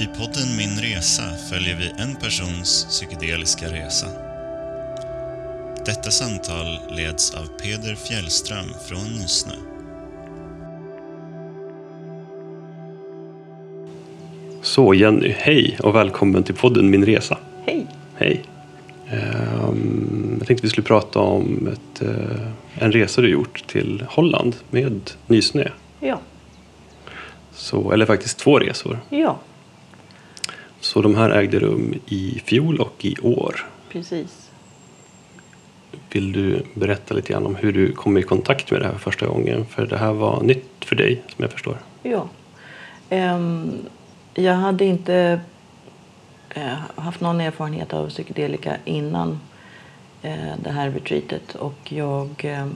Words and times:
I 0.00 0.06
podden 0.06 0.56
Min 0.56 0.78
Resa 0.80 1.22
följer 1.50 1.76
vi 1.76 2.02
en 2.02 2.16
persons 2.16 2.86
psykedeliska 2.90 3.66
resa. 3.66 4.06
Detta 5.86 6.10
samtal 6.10 6.78
leds 6.96 7.34
av 7.34 7.46
Peder 7.46 7.94
Fjällström 7.94 8.66
från 8.88 9.04
Nysnö. 9.20 9.52
Så 14.62 14.94
Jenny, 14.94 15.34
hej 15.38 15.78
och 15.82 15.94
välkommen 15.94 16.42
till 16.42 16.54
podden 16.54 16.90
Min 16.90 17.06
Resa. 17.06 17.38
Hej! 17.66 17.86
Hej. 18.14 18.42
Ehm, 19.10 20.36
jag 20.38 20.46
tänkte 20.46 20.66
vi 20.66 20.70
skulle 20.70 20.86
prata 20.86 21.18
om 21.18 21.68
ett, 21.72 22.02
eh, 22.02 22.48
en 22.84 22.92
resa 22.92 23.20
du 23.20 23.28
gjort 23.28 23.64
till 23.66 24.04
Holland 24.08 24.56
med 24.70 25.10
Nysnö. 25.26 25.68
Ja, 26.00 26.20
Så, 27.54 27.92
eller 27.92 28.06
faktiskt 28.06 28.38
två 28.38 28.58
resor. 28.58 28.98
ja, 29.10 29.38
Så 30.86 31.02
de 31.02 31.14
här 31.14 31.30
ägde 31.30 31.58
rum 31.58 31.94
i 32.06 32.42
fjol 32.44 32.80
och 32.80 33.04
i 33.04 33.16
år. 33.22 33.66
precis. 33.88 34.50
Vill 36.10 36.32
du 36.32 36.62
berätta 36.74 37.14
lite 37.14 37.32
grann 37.32 37.46
om 37.46 37.54
hur 37.56 37.72
du 37.72 37.92
kom 37.92 38.18
i 38.18 38.22
kontakt 38.22 38.70
med 38.70 38.80
det 38.80 38.86
här 38.86 38.98
första 38.98 39.26
gången? 39.26 39.66
För 39.66 39.86
det 39.86 39.96
här 39.96 40.12
var 40.12 40.42
nytt 40.42 40.84
för 40.84 40.96
dig, 40.96 41.22
som 41.28 41.42
jag 41.42 41.52
förstår. 41.52 41.78
Ja. 42.02 42.28
Ehm, 43.10 43.72
jag 44.34 44.54
hade 44.54 44.84
inte 44.84 45.40
eh, 46.54 46.78
haft 46.96 47.20
någon 47.20 47.40
erfarenhet 47.40 47.92
av 47.92 48.08
psykedelika 48.08 48.76
innan 48.84 49.40
eh, 50.22 50.54
det 50.62 50.70
här 50.70 50.90
retreatet 50.90 51.54
och 51.54 51.92
jag 51.92 52.30
eh, 52.44 52.66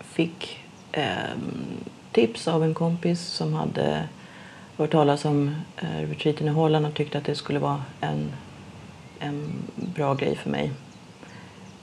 fick 0.00 0.58
ehm, 0.92 1.64
tips 2.12 2.48
av 2.48 2.64
en 2.64 2.74
kompis 2.74 3.20
som 3.20 3.54
hade 3.54 4.08
hört 4.76 4.90
talas 4.90 5.24
om 5.24 5.54
eh, 5.76 6.08
retreaten 6.08 6.46
i 6.46 6.50
Holland 6.50 6.86
och 6.86 6.94
tyckte 6.94 7.18
att 7.18 7.24
det 7.24 7.34
skulle 7.34 7.58
vara 7.58 7.82
en, 8.00 8.32
en 9.18 9.52
bra 9.74 10.14
grej 10.14 10.36
för 10.36 10.50
mig. 10.50 10.72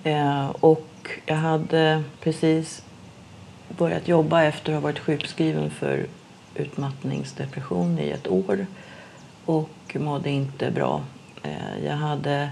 Eh, 0.04 0.50
och 0.50 1.10
jag 1.26 1.36
hade 1.36 2.04
precis 2.20 2.84
börjat 3.78 4.08
jobba 4.08 4.44
efter 4.44 4.72
att 4.72 4.76
ha 4.76 4.82
varit 4.82 5.00
sjukskriven 5.00 5.70
för 5.70 6.06
utmattningsdepression 6.56 8.00
i 8.00 8.10
ett 8.10 8.28
år 8.28 8.66
och 9.46 9.96
mådde 10.00 10.30
inte 10.30 10.72
bra. 10.72 11.02
Eh, 11.44 11.86
Jag 11.86 11.96
hade 11.96 12.50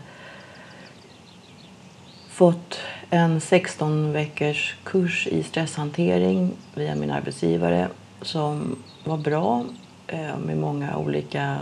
fått 2.29 2.79
en 3.09 3.41
16 3.41 4.13
veckors 4.13 4.75
kurs 4.83 5.27
i 5.27 5.43
stresshantering 5.43 6.51
via 6.75 6.95
min 6.95 7.11
arbetsgivare 7.11 7.87
som 8.21 8.75
var 9.03 9.17
bra 9.17 9.65
Eh, 10.11 10.37
med 10.37 10.57
många 10.57 10.97
olika 10.97 11.57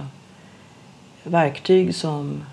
verktyg 1.23 1.95
som 1.95 2.43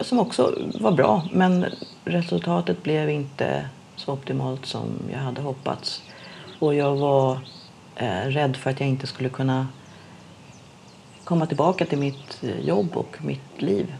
som 0.00 0.18
också 0.18 0.58
var 0.80 0.92
bra, 0.92 1.22
men 1.32 1.66
resultatet 2.04 2.82
blev 2.82 3.10
inte 3.10 3.68
så 3.96 4.12
optimalt 4.12 4.66
som 4.66 4.88
jag 5.12 5.18
hade 5.18 5.40
hoppats. 5.40 6.02
Och 6.58 6.74
jag 6.74 6.96
var 6.96 7.38
eh, 7.96 8.22
rädd 8.22 8.56
för 8.56 8.70
att 8.70 8.80
jag 8.80 8.88
inte 8.88 9.06
skulle 9.06 9.28
kunna 9.28 9.66
komma 11.24 11.46
tillbaka 11.46 11.86
till 11.86 11.98
mitt 11.98 12.42
eh, 12.42 12.60
jobb 12.60 12.96
och 12.96 13.16
mitt 13.20 13.62
liv. 13.62 13.94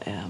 Eh, 0.00 0.28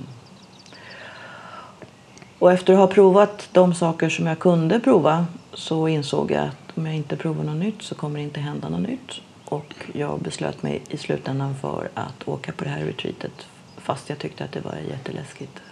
och 2.39 2.53
efter 2.53 2.73
att 2.73 2.79
ha 2.79 2.87
provat 2.87 3.49
de 3.53 3.75
saker 3.75 4.09
som 4.09 4.27
jag 4.27 4.39
kunde 4.39 4.81
prova 4.81 5.27
så 5.55 5.89
insåg 5.89 6.31
jag 6.31 6.45
att 6.45 6.77
om 6.77 6.87
jag 6.87 6.97
inte 6.97 7.17
provar 7.17 7.45
något 7.45 7.57
nytt 7.57 7.83
så 7.83 7.95
kommer 7.95 8.19
det 8.19 8.25
inte 8.25 8.41
hända 8.41 8.69
något 8.69 8.89
nytt. 8.89 9.21
Och 9.53 9.75
jag 9.93 10.21
beslöt 10.21 10.63
mig 10.63 10.83
i 10.89 10.97
slutändan 10.97 11.55
för 11.55 11.89
att 11.95 12.29
åka 12.29 12.53
på 12.53 12.65
det 12.65 12.71
här 12.71 12.85
retreatet 12.85 13.47
fast 13.77 14.09
jag 14.09 14.19
tyckte 14.19 14.45
att 14.45 14.53
det 14.53 14.61
var 14.61 14.77
jätteläskigt. 14.91 15.63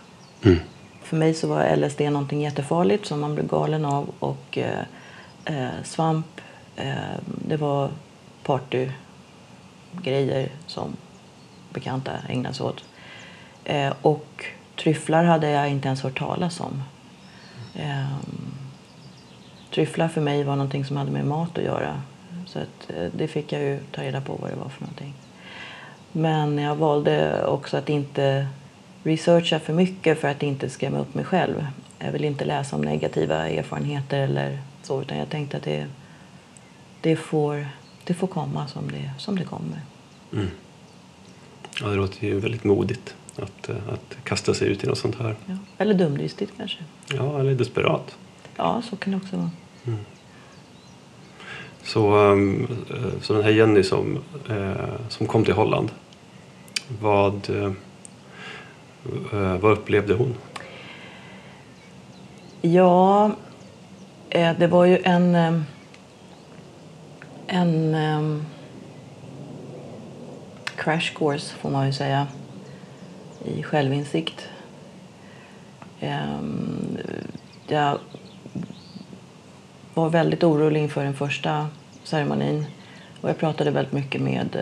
För 1.03 1.17
mig 1.17 1.35
så 1.35 1.49
var 1.49 1.77
LSD 1.77 2.01
någonting 2.01 2.43
jättefarligt 2.43 3.07
som 3.07 3.21
man 3.21 3.35
blev 3.35 3.47
galen 3.47 3.85
av 3.85 4.11
och 4.19 4.59
eh, 4.59 4.85
eh, 5.45 5.69
svamp, 5.85 6.41
eh, 6.77 6.95
det 7.25 7.57
var 7.57 7.91
partygrejer 8.43 10.49
som 10.67 10.97
bekanta 11.71 12.13
ägnade 12.29 12.55
sig 12.55 12.67
åt. 12.67 12.85
Eh, 13.65 13.93
och 14.03 14.45
tryfflar 14.77 15.25
hade 15.25 15.51
jag 15.51 15.71
inte 15.71 15.89
ens 15.89 16.03
hört 16.03 16.19
talas 16.19 16.61
om. 16.61 16.83
Eh, 17.75 18.17
tryfflar 19.71 20.09
för 20.09 20.21
mig 20.21 20.45
var 20.45 20.57
någonting 20.57 20.85
som 20.85 20.97
hade 20.97 21.11
med 21.11 21.27
mat 21.27 21.59
att 21.59 21.65
göra. 21.65 22.03
Så 22.53 22.59
att, 22.59 22.91
eh, 22.97 23.07
det 23.13 23.29
fick 23.29 23.53
jag 23.53 23.63
ju 23.63 23.79
ta 23.93 24.03
reda 24.03 24.21
på 24.21 24.35
vad 24.35 24.51
det 24.51 24.57
var 24.57 24.69
för 24.69 24.81
någonting. 24.81 25.15
Men 26.13 26.59
jag 26.59 26.77
valde 26.77 27.47
också 27.47 27.77
att 27.77 27.89
inte 27.89 28.47
researcha 29.03 29.59
för 29.59 29.73
mycket 29.73 30.21
för 30.21 30.29
att 30.29 30.43
inte 30.43 30.71
skrämma 30.71 30.99
upp 30.99 31.15
mig 31.15 31.25
själv. 31.25 31.67
Jag 31.99 32.13
vill 32.13 32.25
inte 32.25 32.45
läsa 32.45 32.77
om 32.77 32.83
negativa 32.83 33.49
erfarenheter 33.49 34.21
eller 34.21 34.59
så 34.83 35.03
utan 35.03 35.19
jag 35.19 35.29
tänkte 35.29 35.57
att 35.57 35.63
det, 35.63 35.87
det, 37.01 37.17
får, 37.17 37.67
det 38.05 38.15
får 38.15 38.27
komma 38.27 38.69
som 38.69 38.91
det, 38.91 39.11
som 39.19 39.39
det 39.39 39.45
kommer. 39.45 39.81
Ja, 41.81 41.89
det 41.89 41.97
låter 41.97 42.27
ju 42.27 42.41
väldigt 42.41 42.65
modigt 42.65 43.15
att, 43.37 43.69
eh, 43.69 43.77
att 43.93 44.17
kasta 44.25 44.55
sig 44.55 44.69
ut 44.69 44.85
i 44.85 44.87
något 44.87 44.99
sånt 44.99 45.19
här. 45.19 45.37
Ja. 45.47 45.57
Eller 45.79 45.95
dumdristigt 45.95 46.53
kanske. 46.57 46.79
Ja, 47.15 47.41
eller 47.41 47.55
desperat. 47.55 48.17
Ja, 48.57 48.83
så 48.91 48.97
kan 48.97 49.11
det 49.11 49.17
också 49.17 49.37
vara. 49.37 49.51
Så, 51.83 52.17
ehm, 52.17 52.69
eh, 52.91 53.21
så 53.23 53.33
den 53.33 53.43
här 53.43 53.51
Jenny 53.51 53.83
som, 53.83 54.19
eh, 54.49 55.09
som 55.09 55.27
kom 55.27 55.45
till 55.45 55.55
Holland, 55.55 55.91
vad, 57.01 57.51
eh, 57.51 57.73
vad 59.61 59.73
upplevde 59.73 60.15
hon? 60.15 60.35
Ja, 62.61 63.31
det 64.31 64.67
var 64.71 64.85
ju 64.85 64.99
en... 65.05 65.35
Ehm, 65.35 65.65
en 67.47 67.95
ehm, 67.95 68.45
crash 70.77 71.15
course, 71.15 71.55
får 71.55 71.71
man 71.71 71.87
ju 71.87 71.93
säga, 71.93 72.27
i 73.45 73.63
självinsikt. 73.63 74.49
Jag 77.67 77.99
var 80.01 80.11
väldigt 80.11 80.45
orolig 80.45 80.83
inför 80.83 81.05
den 81.05 81.15
första 81.15 81.69
ceremonin 82.05 82.67
och 83.21 83.29
jag 83.29 83.39
pratade 83.39 83.71
väldigt 83.71 83.93
mycket 83.93 84.21
med 84.21 84.57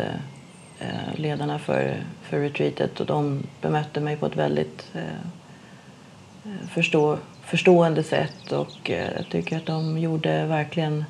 eh, 0.79 1.15
ledarna 1.21 1.59
för, 1.59 1.97
för 2.23 2.41
retreatet 2.41 3.01
och 3.01 3.07
de 3.07 3.43
bemötte 3.61 4.01
mig 4.01 4.17
på 4.17 4.27
ett 4.27 4.37
väldigt 4.37 4.91
eh, 4.95 5.03
eh 6.45 6.69
förstå, 6.69 7.19
förstående 7.43 8.03
sätt 8.03 8.53
och 8.53 8.91
eh, 8.91 9.13
jag 9.17 9.29
tycker 9.31 9.57
att 9.57 9.67
de 9.67 9.99
gjorde 9.99 10.47
verkligen 10.47 11.05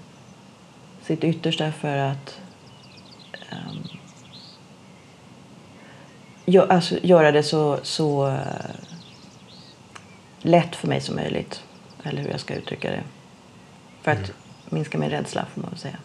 sitt 1.02 1.24
yttersta 1.24 1.72
för 1.72 1.96
att 1.96 2.40
eh, 3.50 3.90
gö, 6.44 6.66
alltså, 6.68 6.98
göra 7.02 7.32
det 7.32 7.42
så, 7.42 7.78
så 7.82 8.28
eh, 8.28 8.38
lätt 10.42 10.76
för 10.76 10.88
mig 10.88 11.00
som 11.00 11.16
möjligt. 11.16 11.62
Eller 12.02 12.22
hur 12.22 12.30
jag 12.30 12.40
ska 12.40 12.54
uttrycka 12.54 12.90
det. 12.90 13.02
För 14.08 14.12
att 14.12 14.32
minska 14.70 14.98
min 14.98 15.10
rädsla 15.10 15.46
får 15.54 15.60
man 15.60 15.70
väl 15.70 15.78
säga. 15.78 15.96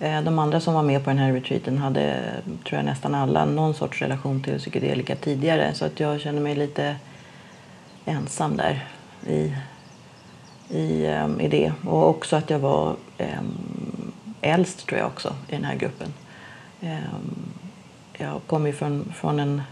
Eh, 0.00 0.24
de 0.24 0.38
andra 0.38 0.60
som 0.60 0.74
var 0.74 0.82
med 0.82 1.04
på 1.04 1.10
den 1.10 1.18
här 1.18 1.32
retreaten 1.32 1.78
hade, 1.78 2.32
tror 2.44 2.78
jag 2.78 2.84
nästan 2.84 3.14
alla, 3.14 3.44
någon 3.44 3.74
sorts 3.74 4.02
relation 4.02 4.42
till 4.42 4.58
psykedelika 4.58 5.16
tidigare. 5.16 5.74
Så 5.74 5.84
att 5.84 6.00
jag 6.00 6.20
känner 6.20 6.40
mig 6.40 6.54
lite 6.54 6.96
ensam 8.04 8.56
där 8.56 8.88
i, 9.26 9.52
i, 10.68 11.06
ehm, 11.06 11.40
i 11.40 11.48
det. 11.48 11.72
Och 11.86 12.08
också 12.08 12.36
att 12.36 12.50
jag 12.50 12.58
var 12.58 12.96
ehm, 13.18 14.12
äldst 14.40 14.86
tror 14.86 15.00
jag 15.00 15.06
också 15.06 15.34
i 15.48 15.54
den 15.54 15.64
här 15.64 15.76
gruppen. 15.76 16.14
Ehm, 16.80 17.52
jag 18.12 18.40
kommer 18.46 18.66
ju 18.66 18.72
från, 18.72 19.12
från 19.16 19.40
en 19.40 19.62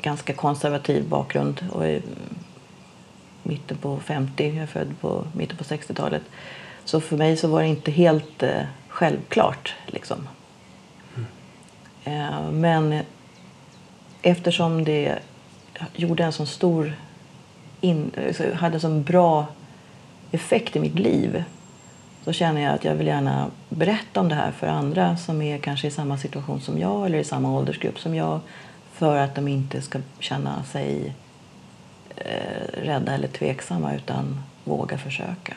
ganska 0.00 0.34
konservativ 0.34 1.08
bakgrund 1.08 1.66
och 1.72 1.86
mitten 3.42 3.76
på 3.76 4.00
50, 4.00 4.46
jag 4.46 4.56
är 4.56 4.66
född 4.66 4.94
på 5.00 5.24
mitten 5.32 5.56
på 5.56 5.64
60-talet. 5.64 6.22
Så 6.84 7.00
för 7.00 7.16
mig 7.16 7.36
så 7.36 7.48
var 7.48 7.62
det 7.62 7.68
inte 7.68 7.90
helt 7.90 8.42
eh, 8.42 8.62
självklart. 8.88 9.74
Liksom. 9.86 10.28
Eh, 12.04 12.50
men 12.50 13.00
eftersom 14.22 14.84
det 14.84 15.18
gjorde 15.96 16.24
en 16.24 16.32
så 16.32 16.46
stor 16.46 16.94
in, 17.80 18.10
så 18.32 18.54
hade 18.54 18.74
en 18.74 18.80
sån 18.80 19.02
bra 19.02 19.46
effekt 20.30 20.76
i 20.76 20.80
mitt 20.80 20.98
liv 20.98 21.44
så 22.24 22.32
känner 22.32 22.60
jag 22.60 22.74
att 22.74 22.84
jag 22.84 22.94
vill 22.94 23.06
gärna 23.06 23.50
berätta 23.68 24.20
om 24.20 24.28
det 24.28 24.34
här 24.34 24.50
för 24.50 24.66
andra 24.66 25.16
som 25.16 25.42
är 25.42 25.58
kanske 25.58 25.86
i 25.86 25.90
samma 25.90 26.18
situation 26.18 26.60
som 26.60 26.78
jag 26.78 27.06
eller 27.06 27.18
i 27.18 27.24
samma 27.24 27.58
åldersgrupp 27.58 27.98
som 27.98 28.14
jag 28.14 28.40
för 28.92 29.16
att 29.16 29.34
de 29.34 29.48
inte 29.48 29.82
ska 29.82 29.98
känna 30.18 30.64
sig 30.64 31.14
eh, 32.16 32.82
rädda 32.82 33.14
eller 33.14 33.28
tveksamma 33.28 33.94
utan 33.94 34.42
våga 34.64 34.98
försöka. 34.98 35.56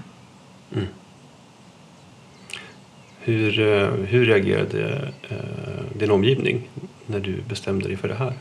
Hur, 3.19 3.59
eh, 3.59 3.89
hur 3.89 4.25
reagerade 4.25 5.11
eh, 5.29 5.97
din 5.97 6.11
omgivning 6.11 6.69
när 7.05 7.19
du 7.19 7.41
bestämde 7.41 7.87
dig 7.87 7.97
för 7.97 8.07
det 8.07 8.15
här? 8.15 8.33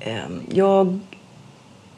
Eh, 0.00 0.28
jag 0.50 1.00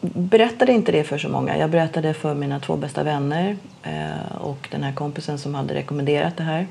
berättade 0.00 0.72
inte 0.72 0.92
det 0.92 1.04
för 1.04 1.18
så 1.18 1.28
många. 1.28 1.58
Jag 1.58 1.70
berättade 1.70 2.14
för 2.14 2.34
mina 2.34 2.60
två 2.60 2.76
bästa 2.76 3.02
vänner 3.02 3.56
eh, 3.82 4.36
och 4.40 4.68
den 4.70 4.82
här 4.82 4.92
kompisen 4.92 5.38
som 5.38 5.54
hade 5.54 5.74
rekommenderat 5.74 6.36
det 6.36 6.42
här. 6.42 6.66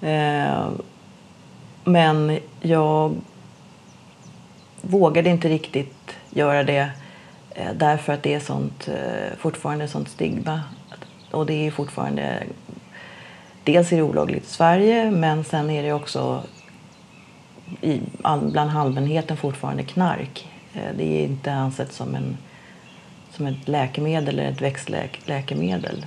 Eh, 0.00 0.70
men 1.84 2.38
jag 2.60 3.14
vågade 4.82 5.30
inte 5.30 5.48
riktigt 5.48 6.16
göra 6.36 6.62
det 6.62 6.90
eh, 7.54 7.72
därför 7.74 8.12
att 8.12 8.22
det 8.22 8.34
är 8.34 8.40
sånt, 8.40 8.88
eh, 8.88 9.36
fortfarande 9.38 9.88
sånt 9.88 10.08
stigma. 10.08 10.60
Och 11.30 11.46
det 11.46 11.66
är 11.66 11.70
fortfarande... 11.70 12.42
Dels 13.64 13.92
är 13.92 13.96
det 13.96 14.02
olagligt 14.02 14.44
i 14.44 14.46
Sverige, 14.46 15.10
men 15.10 15.44
sen 15.44 15.70
är 15.70 15.82
det 15.82 15.92
också 15.92 16.42
i, 17.80 18.00
bland 18.42 18.70
allmänheten 18.70 19.36
fortfarande 19.36 19.82
knark. 19.82 20.48
Eh, 20.74 20.96
det 20.96 21.04
är 21.04 21.24
inte 21.24 21.52
ansett 21.52 21.92
som, 21.92 22.14
en, 22.14 22.36
som 23.30 23.46
ett 23.46 23.68
läkemedel 23.68 24.38
eller 24.38 24.50
ett 24.50 24.62
växtläkemedel. 24.62 26.06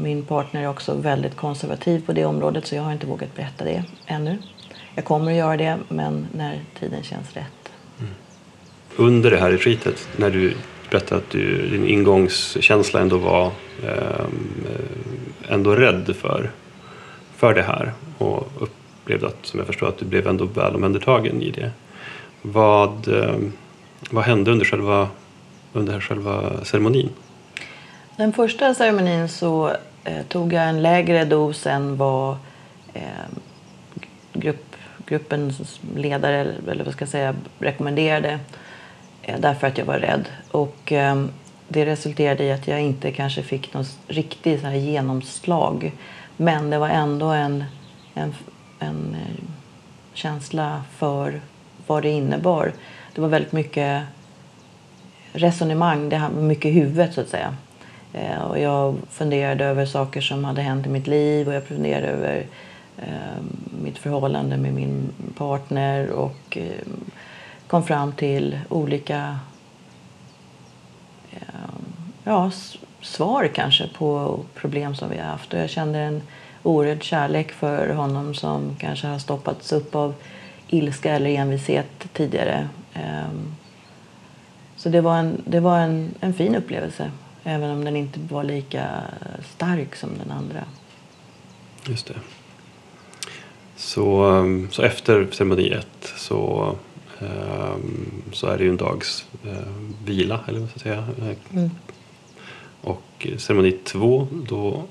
Min 0.00 0.22
partner 0.22 0.62
är 0.62 0.66
också 0.66 0.94
väldigt 0.94 1.36
konservativ 1.36 2.06
på 2.06 2.12
det 2.12 2.24
området 2.24 2.66
så 2.66 2.74
jag 2.74 2.82
har 2.82 2.92
inte 2.92 3.06
vågat 3.06 3.36
berätta 3.36 3.64
det 3.64 3.84
ännu. 4.06 4.38
Jag 4.94 5.04
kommer 5.04 5.30
att 5.30 5.38
göra 5.38 5.56
det, 5.56 5.78
men 5.88 6.26
när 6.32 6.60
tiden 6.78 7.02
känns 7.02 7.32
rätt. 7.32 7.59
Under 8.96 9.30
det 9.30 9.36
här 9.36 9.50
retreatet, 9.50 10.08
när 10.16 10.30
du 10.30 10.54
berättade 10.90 11.20
att 11.20 11.30
du, 11.30 11.68
din 11.68 11.86
ingångskänsla 11.86 13.00
ändå 13.00 13.18
var 13.18 13.52
eh, 13.84 14.26
ändå 15.48 15.74
rädd 15.74 16.16
för, 16.16 16.50
för 17.36 17.54
det 17.54 17.62
här 17.62 17.92
och 18.18 18.48
upplevde 18.58 19.26
att, 19.26 19.46
som 19.46 19.58
jag 19.58 19.66
förstår, 19.66 19.88
att 19.88 19.98
du 19.98 20.04
blev 20.04 20.26
ändå 20.26 20.44
väl 20.44 20.74
omhändertagen 20.74 21.42
i 21.42 21.50
det. 21.50 21.70
Vad, 22.42 23.08
eh, 23.08 23.36
vad 24.10 24.24
hände 24.24 24.50
under 24.50 24.64
själva, 24.64 25.08
under 25.72 26.00
själva 26.00 26.64
ceremonin? 26.64 27.10
Den 28.16 28.32
första 28.32 28.74
ceremonin 28.74 29.28
så 29.28 29.70
eh, 30.04 30.22
tog 30.28 30.52
jag 30.52 30.68
en 30.68 30.82
lägre 30.82 31.24
dos 31.24 31.66
än 31.66 31.96
vad 31.96 32.36
eh, 32.94 33.02
grupp 34.32 34.66
gruppens 35.06 35.80
ledare 35.96 36.54
eller 36.70 36.84
vad 36.84 36.94
ska 36.94 37.02
jag 37.02 37.08
säga, 37.08 37.34
rekommenderade 37.58 38.30
eh, 38.30 38.38
Eh, 39.22 39.40
därför 39.40 39.66
att 39.66 39.78
jag 39.78 39.84
var 39.84 39.98
rädd. 39.98 40.28
Och 40.50 40.92
eh, 40.92 41.24
det 41.68 41.86
resulterade 41.86 42.44
i 42.44 42.52
att 42.52 42.68
jag 42.68 42.80
inte 42.80 43.12
kanske 43.12 43.42
fick 43.42 43.74
något 43.74 43.98
riktigt 44.06 44.60
så 44.60 44.66
här 44.66 44.74
genomslag. 44.74 45.92
Men 46.36 46.70
det 46.70 46.78
var 46.78 46.88
ändå 46.88 47.26
en, 47.26 47.64
en, 48.14 48.34
en 48.78 49.14
eh, 49.14 49.44
känsla 50.12 50.82
för 50.96 51.40
vad 51.86 52.02
det 52.02 52.10
innebar. 52.10 52.72
Det 53.14 53.20
var 53.20 53.28
väldigt 53.28 53.52
mycket 53.52 54.02
resonemang, 55.32 56.08
det 56.08 56.18
var 56.18 56.42
mycket 56.42 56.66
i 56.66 56.70
huvudet 56.70 57.14
så 57.14 57.20
att 57.20 57.28
säga. 57.28 57.56
Och 58.48 58.58
jag 58.58 58.96
funderade 59.10 59.64
över 59.64 59.86
saker 59.86 60.20
som 60.20 60.44
hade 60.44 60.62
hänt 60.62 60.86
i 60.86 60.88
mitt 60.88 61.06
liv 61.06 61.48
och 61.48 61.54
jag 61.54 61.64
funderade 61.64 62.06
över 62.06 62.46
Eh, 63.02 63.42
mitt 63.82 63.98
förhållande 63.98 64.56
med 64.56 64.74
min 64.74 65.12
partner 65.36 66.10
och 66.10 66.56
eh, 66.56 66.86
kom 67.70 67.82
fram 67.82 68.12
till 68.12 68.58
olika 68.68 69.38
ehm, 71.32 71.84
ja, 72.24 72.50
svar 73.00 73.50
kanske 73.54 73.88
på 73.88 74.40
problem 74.54 74.94
som 74.94 75.10
vi 75.10 75.18
har 75.18 75.24
haft. 75.24 75.52
Och 75.52 75.60
jag 75.60 75.70
kände 75.70 75.98
en 75.98 76.22
oerhörd 76.62 77.02
kärlek 77.02 77.52
för 77.52 77.88
honom 77.88 78.34
som 78.34 78.76
kanske 78.78 79.06
har 79.06 79.18
stoppats 79.18 79.72
upp 79.72 79.94
av 79.94 80.14
ilska 80.68 81.14
eller 81.14 81.30
envishet 81.30 82.08
tidigare. 82.12 82.68
Ehm, 82.94 83.54
så 84.76 84.88
det 84.88 85.00
var 85.00 85.16
en, 85.16 85.42
det 85.44 85.60
var 85.60 85.78
en, 85.78 86.14
en 86.20 86.34
fin 86.34 86.54
upplevelse 86.54 87.10
även 87.44 87.70
om 87.70 87.84
den 87.84 87.96
inte 87.96 88.20
var 88.20 88.44
lika 88.44 88.86
stark 89.56 89.96
som 89.96 90.10
den 90.18 90.30
andra. 90.30 90.64
Just 91.86 92.06
det. 92.06 92.14
Så, 93.76 94.24
ehm, 94.24 94.68
så 94.70 94.82
efter 94.82 95.28
ceremoniet... 95.32 96.12
så, 96.16 96.74
så 98.32 98.46
är 98.46 98.58
det 98.58 98.64
ju 98.64 98.70
en 98.70 98.76
dags 98.76 99.26
uh, 99.46 99.52
vila, 100.04 100.40
eller 100.48 100.60
vad 100.60 100.70
ska 100.70 100.78
säga. 100.78 101.04
Mm. 101.52 101.70
Och 102.82 103.26
ceremoni 103.38 103.72
två, 103.72 104.26
då 104.48 104.82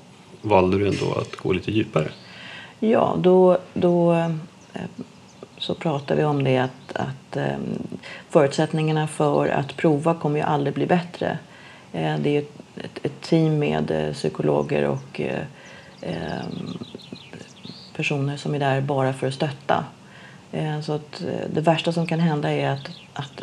valde 0.42 0.78
du 0.78 0.88
ändå 0.88 1.14
att 1.14 1.36
gå 1.36 1.52
lite 1.52 1.70
djupare. 1.70 2.08
Ja, 2.80 3.16
då, 3.18 3.58
då 3.74 4.12
eh, 4.12 4.30
så 5.58 5.74
pratar 5.74 6.16
vi 6.16 6.24
om 6.24 6.44
det 6.44 6.58
att, 6.58 6.92
att 6.92 7.36
um, 7.36 7.98
förutsättningarna 8.28 9.06
för 9.06 9.48
att 9.48 9.76
prova 9.76 10.14
kommer 10.14 10.36
ju 10.36 10.44
aldrig 10.44 10.74
bli 10.74 10.86
bättre. 10.86 11.38
Eh, 11.92 12.18
det 12.18 12.36
är 12.36 12.44
ett, 12.76 13.00
ett 13.02 13.20
team 13.20 13.58
med 13.58 13.90
eh, 13.90 14.12
psykologer 14.12 14.84
och 14.88 15.20
personer 17.96 18.36
som 18.36 18.54
är 18.54 18.58
där 18.58 18.80
bara 18.80 19.12
för 19.12 19.26
att 19.26 19.34
stötta. 19.34 19.84
Eh, 20.52 20.80
så 20.80 20.92
att 20.92 21.22
eh, 21.22 21.48
det 21.52 21.60
värsta 21.60 21.92
som 21.92 22.06
kan 22.06 22.20
hända 22.20 22.50
är 22.50 22.70
att, 22.70 22.90
att 23.12 23.42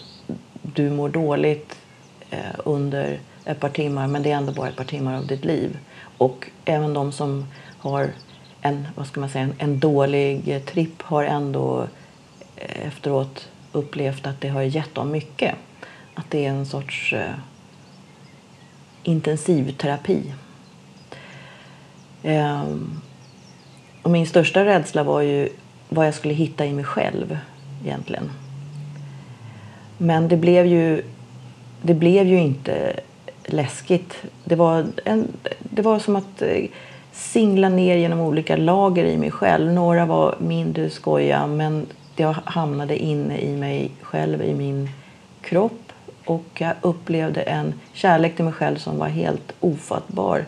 du 0.61 0.89
mår 0.89 1.09
dåligt 1.09 1.77
eh, 2.29 2.55
under 2.65 3.19
ett 3.45 3.59
par 3.59 3.69
timmar 3.69 4.07
men 4.07 4.23
det 4.23 4.31
är 4.31 4.35
ändå 4.35 4.51
bara 4.51 4.69
ett 4.69 4.75
par 4.75 4.83
timmar 4.83 5.17
av 5.17 5.27
ditt 5.27 5.45
liv. 5.45 5.77
Och 6.17 6.49
även 6.65 6.93
de 6.93 7.11
som 7.11 7.45
har 7.77 8.11
en, 8.61 8.87
vad 8.95 9.07
ska 9.07 9.19
man 9.19 9.29
säga, 9.29 9.49
en 9.57 9.79
dålig 9.79 10.65
tripp 10.65 11.01
har 11.01 11.23
ändå 11.23 11.87
efteråt 12.55 13.49
upplevt 13.71 14.27
att 14.27 14.41
det 14.41 14.47
har 14.47 14.61
gett 14.61 14.95
dem 14.95 15.11
mycket. 15.11 15.55
Att 16.13 16.25
det 16.29 16.45
är 16.45 16.49
en 16.49 16.65
sorts 16.65 17.13
eh, 17.13 17.33
intensivterapi. 19.03 20.33
Eh, 22.23 22.65
och 24.01 24.11
min 24.11 24.27
största 24.27 24.65
rädsla 24.65 25.03
var 25.03 25.21
ju 25.21 25.49
vad 25.89 26.07
jag 26.07 26.13
skulle 26.13 26.33
hitta 26.33 26.65
i 26.65 26.73
mig 26.73 26.85
själv 26.85 27.37
egentligen. 27.83 28.29
Men 29.97 30.27
det 30.27 30.37
blev 30.37 30.65
ju, 30.65 31.03
det 31.81 31.93
blev 31.93 32.27
ju 32.27 32.39
inte 32.39 32.99
läskigt. 33.45 34.17
Det 34.43 34.55
var, 34.55 34.85
en, 35.05 35.27
det 35.59 35.81
var 35.81 35.99
som 35.99 36.15
att 36.15 36.41
eh, 36.41 36.65
singla 37.11 37.69
ner 37.69 37.95
genom 37.95 38.19
olika 38.19 38.55
lager 38.55 39.05
i 39.05 39.17
mig 39.17 39.31
själv. 39.31 39.73
Några 39.73 40.05
var 40.05 40.35
mindre 40.39 40.89
skoja 40.89 41.47
men 41.47 41.85
jag 42.15 42.35
hamnade 42.43 42.97
inne 42.97 43.39
i 43.39 43.55
mig 43.55 43.91
själv, 44.01 44.43
i 44.43 44.53
min 44.53 44.89
kropp. 45.41 45.91
Och 46.25 46.45
jag 46.57 46.73
upplevde 46.81 47.41
en 47.41 47.73
kärlek 47.93 48.35
till 48.35 48.45
mig 48.45 48.53
själv 48.53 48.77
som 48.77 48.97
var 48.97 49.07
helt 49.07 49.53
ofattbar. 49.59 50.45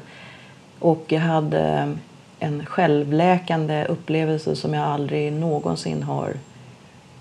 Och 0.80 1.06
jag 1.08 1.20
hade 1.20 1.94
en 2.40 2.66
självläkande 2.66 3.86
upplevelse 3.86 4.56
som 4.56 4.74
jag 4.74 4.86
aldrig 4.86 5.34
någonsin 5.34 6.04
har 6.04 6.34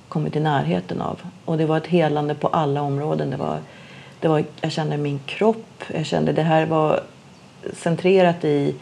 kommit 0.09 0.37
i 0.37 0.41
närheten 0.41 1.01
av. 1.01 1.21
Och 1.45 1.59
det 1.59 1.67
var 1.67 1.77
ett 1.77 1.87
helande 1.87 2.35
på 2.35 2.49
alla 2.49 2.83
områden. 2.83 3.31
Det 3.31 3.37
var, 3.37 3.59
det 4.21 4.29
var, 4.29 4.45
jag 4.61 4.73
kände 4.73 4.97
min 4.97 5.21
kropp, 5.27 5.85
jag 5.95 6.07
kände 6.07 6.33
det 6.33 6.43
här 6.43 6.67
var 6.67 7.01
centrerat 7.73 8.45
i 8.45 8.75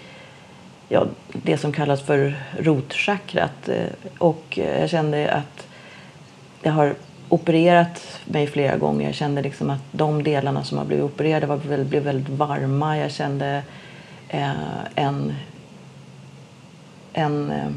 ja, 0.88 1.06
det 1.32 1.58
som 1.58 1.72
kallas 1.72 2.02
för 2.02 2.34
rotchakrat. 2.58 3.68
Och 4.18 4.58
jag 4.80 4.90
kände 4.90 5.30
att 5.30 5.66
jag 6.62 6.72
har 6.72 6.94
opererat 7.28 8.20
mig 8.24 8.46
flera 8.46 8.76
gånger. 8.76 9.06
Jag 9.06 9.14
kände 9.14 9.42
liksom 9.42 9.70
att 9.70 9.82
de 9.92 10.22
delarna 10.22 10.64
som 10.64 10.78
har 10.78 10.84
blivit 10.84 11.04
opererade 11.04 11.46
var 11.46 11.84
blev 11.84 12.02
väldigt 12.02 12.28
varma. 12.28 12.98
Jag 12.98 13.12
kände 13.12 13.62
eh, 14.28 14.50
en 14.94 15.34
en... 17.16 17.50
Eh, 17.50 17.70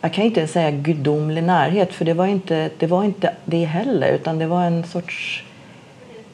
jag 0.00 0.12
kan 0.12 0.24
inte 0.24 0.46
säga 0.46 0.70
gudomlig 0.70 1.42
närhet, 1.42 1.92
för 1.92 2.04
det 2.04 2.14
var 2.14 2.26
inte 2.26 2.70
det, 2.78 2.86
var 2.86 3.04
inte 3.04 3.34
det 3.44 3.64
heller. 3.64 4.12
Utan 4.12 4.38
det 4.38 4.46
var 4.46 4.62
en 4.62 4.84
sorts 4.84 5.44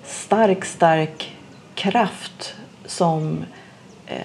stark, 0.02 0.64
stark 0.64 1.36
kraft 1.74 2.54
som, 2.86 3.44
eh, 4.06 4.16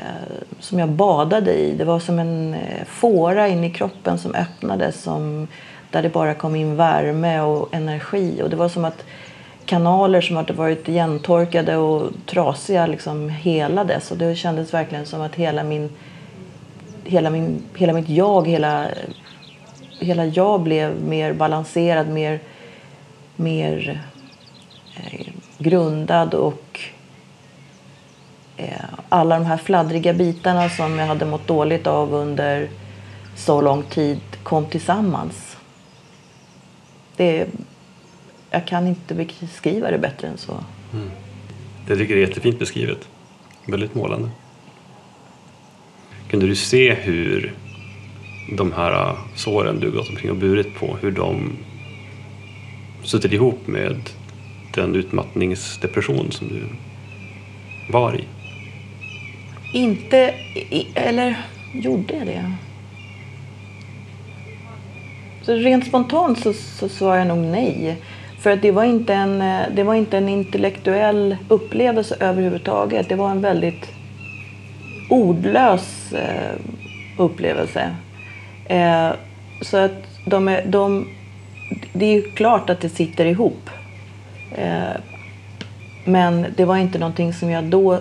som 0.60 0.80
jag 0.80 0.90
badade 0.90 1.54
i. 1.54 1.76
Det 1.78 1.86
var 1.86 2.00
som 2.00 2.20
en 2.20 2.54
eh, 2.54 2.86
fåra 2.86 3.48
in 3.48 3.64
i 3.64 3.74
kroppen 3.74 4.18
som 4.18 4.36
öppnades 4.36 5.02
som, 5.02 5.48
där 5.92 6.02
det 6.02 6.10
bara 6.10 6.34
kom 6.34 6.56
in 6.56 6.76
värme 6.76 7.42
och 7.42 7.74
energi. 7.74 8.42
Och 8.44 8.50
Det 8.50 8.56
var 8.56 8.70
som 8.70 8.86
att 8.86 9.06
kanaler 9.66 10.22
som 10.22 10.36
hade 10.36 10.54
varit 10.54 10.90
igentorkade 10.90 11.78
och 11.78 12.12
trasiga 12.26 12.88
liksom 12.88 13.30
helades. 13.30 14.12
Och 14.12 14.18
det 14.18 14.36
kändes 14.36 14.74
verkligen 14.74 15.06
som 15.06 15.22
att 15.22 15.36
hela 15.36 15.64
min 15.64 15.90
hela, 17.04 17.30
min, 17.30 17.64
hela 17.76 17.94
mitt 17.94 18.10
jag, 18.10 18.48
hela, 18.48 18.88
hela 20.00 20.26
jag 20.26 20.62
blev 20.62 21.04
mer 21.04 21.34
balanserad, 21.34 22.10
mer, 22.10 22.40
mer 23.36 24.04
eh, 24.96 25.28
grundad 25.58 26.34
och 26.34 26.80
eh, 28.58 28.86
alla 29.10 29.40
de 29.40 29.46
här 29.46 29.58
fladdriga 29.58 30.14
bitarna 30.14 30.70
som 30.70 31.00
jag 31.00 31.08
hade 31.08 31.26
mått 31.26 31.48
dåligt 31.48 31.88
av 31.88 32.14
under 32.14 32.70
så 33.36 33.62
lång 33.62 33.84
tid 33.84 34.20
kom 34.44 34.66
tillsammans. 34.66 35.58
Det, 37.16 37.48
jag 38.50 38.68
kan 38.68 38.88
inte 38.88 39.16
beskriva 39.16 39.92
det 39.92 39.98
bättre 39.98 40.28
än 40.28 40.38
så. 40.38 40.64
Mm. 40.94 41.10
Det 41.88 41.96
tycker 41.96 42.14
jag 42.14 42.24
är 42.24 42.28
jättefint 42.28 42.60
beskrivet. 42.60 43.08
Väldigt 43.66 43.96
målande. 43.96 44.30
Kunde 46.30 46.48
du 46.48 46.56
se 46.56 46.94
hur 46.94 47.54
de 48.58 48.72
här 48.72 48.92
äh, 48.92 49.16
såren 49.36 49.80
du 49.80 49.92
gått 49.92 50.10
omkring 50.10 50.32
och 50.32 50.38
burit 50.38 50.76
på, 50.76 50.98
hur 51.02 51.12
de 51.12 51.52
suttit 53.04 53.34
ihop 53.34 53.68
med 53.68 53.96
den 54.74 54.96
utmattningsdepression 54.96 56.32
som 56.32 56.48
du 56.48 56.62
var 57.92 58.16
i? 58.16 58.24
Inte, 59.74 60.34
eller 60.96 61.38
gjorde 61.74 62.14
jag 62.14 62.28
det? 62.28 62.52
Så 65.42 65.54
rent 65.54 65.88
spontant 65.88 66.40
så, 66.40 66.54
så 66.54 66.90
svarar 66.90 67.18
jag 67.18 67.28
nog 67.28 67.46
nej. 67.46 67.98
För 68.40 68.52
att 68.52 68.62
det 68.62 68.72
var, 68.72 68.84
inte 68.84 69.14
en, 69.14 69.42
äh, 69.42 69.62
det 69.76 69.84
var 69.84 69.96
inte 69.96 70.18
en 70.18 70.30
intellektuell 70.30 71.38
upplevelse 71.48 72.16
överhuvudtaget. 72.20 73.10
Det 73.10 73.16
var 73.16 73.32
en 73.32 73.42
väldigt 73.42 73.99
ordlös 75.10 76.14
eh, 76.14 76.56
upplevelse. 77.18 77.96
Eh, 78.66 79.10
så 79.62 79.78
att 79.78 80.04
de 80.26 80.48
är, 80.48 80.66
de, 80.66 81.08
det 81.94 82.06
är 82.06 82.14
ju 82.14 82.32
klart 82.32 82.70
att 82.70 82.82
det 82.82 82.90
sitter 82.90 83.26
ihop. 83.26 83.70
Eh, 84.56 85.02
men 86.06 86.46
det 86.58 86.66
var 86.66 86.78
inte 86.78 87.00
någonting 87.00 87.34
som 87.34 87.50
jag 87.50 87.64
då 87.64 88.00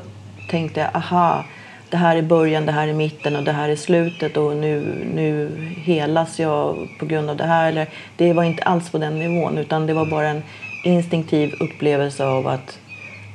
tänkte, 0.51 0.89
aha, 0.95 1.45
det 1.91 1.97
här 1.97 2.17
är 2.17 2.23
början, 2.23 2.67
det 2.67 2.73
här 2.73 2.89
är 2.89 2.93
mitten 2.93 3.37
och 3.37 3.43
det 3.43 3.53
här 3.53 3.69
är 3.69 3.77
slutet 3.77 4.37
och 4.37 4.57
nu, 4.57 5.05
nu 5.15 5.51
helas 5.77 6.41
jag 6.41 6.89
på 6.99 7.07
grund 7.07 7.31
av 7.31 7.37
det 7.37 7.45
här. 7.45 7.69
Eller, 7.69 7.89
det 8.17 8.33
var 8.33 8.45
inte 8.45 8.63
alls 8.63 8.91
på 8.91 8.99
den 8.99 9.19
nivån 9.19 9.59
utan 9.59 9.87
det 9.87 9.95
var 9.95 10.07
bara 10.07 10.29
en 10.29 10.43
instinktiv 10.85 11.55
upplevelse 11.61 12.25
av 12.25 12.47
att, 12.47 12.79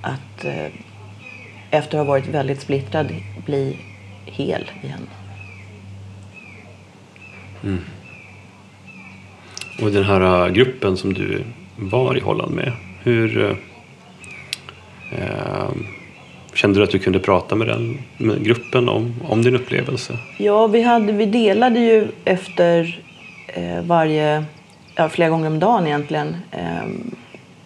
att 0.01 0.45
eh, 0.45 0.65
efter 1.73 1.97
att 1.97 2.05
ha 2.05 2.11
varit 2.11 2.27
väldigt 2.27 2.61
splittrad 2.61 3.15
bli 3.45 3.77
hel 4.25 4.71
igen. 4.81 5.07
Och 9.81 9.91
den 9.91 10.03
här 10.03 10.45
äh, 10.45 10.53
gruppen 10.53 10.97
som 10.97 11.13
du 11.13 11.43
var 11.75 12.17
i 12.17 12.19
Holland 12.19 12.55
med, 12.55 12.71
hur 13.03 13.57
eh, 15.11 15.69
kände 16.53 16.79
du 16.79 16.83
att 16.83 16.91
du 16.91 16.99
kunde 16.99 17.19
prata 17.19 17.55
med 17.55 17.67
den 17.67 17.97
med 18.17 18.45
gruppen 18.45 18.89
om, 18.89 19.13
om 19.27 19.41
din 19.41 19.55
upplevelse? 19.55 20.17
Ja, 20.37 20.67
vi, 20.67 20.81
hade, 20.81 21.11
vi 21.11 21.25
delade 21.25 21.79
ju 21.79 22.07
efter 22.25 23.01
eh, 23.47 23.81
varje, 23.81 24.45
ja, 24.95 25.09
flera 25.09 25.29
gånger 25.29 25.47
om 25.47 25.59
dagen 25.59 25.87
egentligen, 25.87 26.35
eh, 26.51 26.83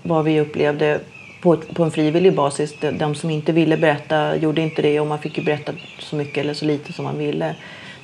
vad 0.03 0.25
vi 0.25 0.39
upplevde 0.39 0.99
på, 1.41 1.57
på 1.57 1.83
en 1.83 1.91
frivillig 1.91 2.35
basis. 2.35 2.75
De, 2.79 2.91
de 2.91 3.15
som 3.15 3.29
inte 3.29 3.51
ville 3.51 3.77
berätta 3.77 4.35
gjorde 4.35 4.61
inte 4.61 4.81
det 4.81 4.99
och 4.99 5.07
man 5.07 5.19
fick 5.19 5.37
ju 5.37 5.43
berätta 5.43 5.71
så 5.99 6.15
mycket 6.15 6.37
eller 6.37 6.53
så 6.53 6.65
lite 6.65 6.93
som 6.93 7.05
man 7.05 7.17
ville. 7.17 7.55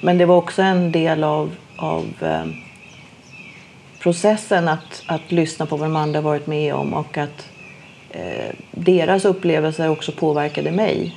Men 0.02 0.18
det 0.18 0.26
var 0.26 0.36
också 0.36 0.62
en 0.62 0.92
del 0.92 1.24
av, 1.24 1.56
av 1.76 2.06
eh, 2.22 2.46
processen 4.00 4.68
att, 4.68 5.04
att 5.06 5.32
lyssna 5.32 5.66
på 5.66 5.78
vad 5.78 5.90
de 5.90 5.96
andra 5.96 6.22
varit 6.22 6.48
med 6.48 6.74
om 6.74 6.94
och 6.94 7.18
att 7.18 7.50
eh, 8.10 8.56
deras 8.72 9.26
upplevelser 9.26 9.90
också 9.90 10.12
påverkade 10.12 10.72
mig. 10.72 11.16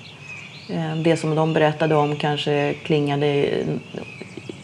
Eh, 0.70 0.96
det 0.96 1.16
som 1.16 1.34
de 1.34 1.52
berättade 1.52 1.94
om 1.94 2.16
kanske 2.16 2.74
klingade 2.84 3.26
i, 3.26 3.64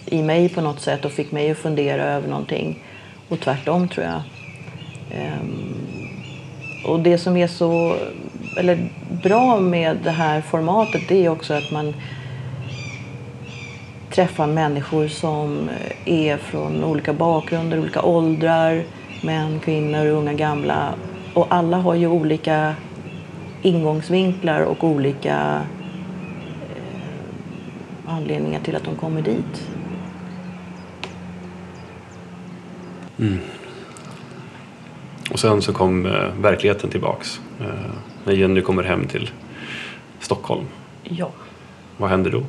i 0.07 0.23
mig 0.23 0.49
på 0.49 0.61
något 0.61 0.81
sätt 0.81 1.05
och 1.05 1.13
fick 1.13 1.33
mig 1.33 1.51
att 1.51 1.59
fundera 1.59 2.03
över 2.03 2.29
någonting. 2.29 2.79
Och 3.29 3.41
tvärtom 3.41 3.89
tror 3.89 4.07
jag. 4.07 4.23
Ehm, 5.15 5.82
och 6.85 7.01
det 7.01 7.19
som 7.19 7.37
är 7.37 7.47
så 7.47 7.97
eller 8.57 8.89
bra 9.23 9.61
med 9.61 9.97
det 10.05 10.11
här 10.11 10.41
formatet 10.41 11.03
det 11.09 11.25
är 11.25 11.29
också 11.29 11.55
att 11.55 11.71
man 11.71 11.95
träffar 14.11 14.47
människor 14.47 15.09
som 15.09 15.71
är 16.05 16.37
från 16.37 16.85
olika 16.85 17.13
bakgrunder, 17.13 17.81
olika 17.81 18.03
åldrar, 18.03 18.85
män, 19.23 19.61
kvinnor, 19.61 20.07
unga, 20.07 20.33
gamla. 20.33 20.95
Och 21.35 21.47
alla 21.51 21.77
har 21.77 21.95
ju 21.95 22.07
olika 22.07 22.75
ingångsvinklar 23.63 24.61
och 24.61 24.85
olika 24.85 25.63
eh, 26.77 28.13
anledningar 28.15 28.61
till 28.61 28.77
att 28.77 28.85
de 28.85 28.97
kommer 28.97 29.23
dit. 29.23 29.69
Mm. 33.19 33.39
Och 35.33 35.39
sen 35.39 35.63
så 35.63 35.73
kom 35.73 36.07
eh, 36.07 36.29
verkligheten 36.41 36.91
tillbaks. 36.91 37.41
Eh, 37.61 37.67
när 38.25 38.33
Jenny 38.33 38.61
kommer 38.61 38.83
hem 38.83 39.07
till 39.07 39.31
Stockholm. 40.21 40.65
Ja. 41.03 41.31
Vad 41.97 42.11
händer 42.11 42.31
då? 42.31 42.43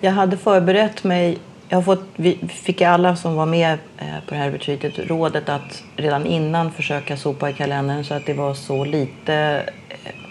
Jag 0.00 0.12
hade 0.12 0.36
förberett 0.36 1.04
mig. 1.04 1.38
Jag 1.68 1.76
har 1.76 1.82
fått, 1.82 2.04
vi 2.16 2.38
fick 2.48 2.82
alla 2.82 3.16
som 3.16 3.34
var 3.34 3.46
med 3.46 3.78
eh, 3.98 4.06
på 4.26 4.34
det 4.34 4.36
här 4.36 4.50
retreatet 4.50 4.98
rådet 4.98 5.48
att 5.48 5.82
redan 5.96 6.26
innan 6.26 6.72
försöka 6.72 7.16
sopa 7.16 7.50
i 7.50 7.52
kalendern 7.52 8.04
så 8.04 8.14
att 8.14 8.26
det 8.26 8.34
var 8.34 8.54
så 8.54 8.84
lite 8.84 9.62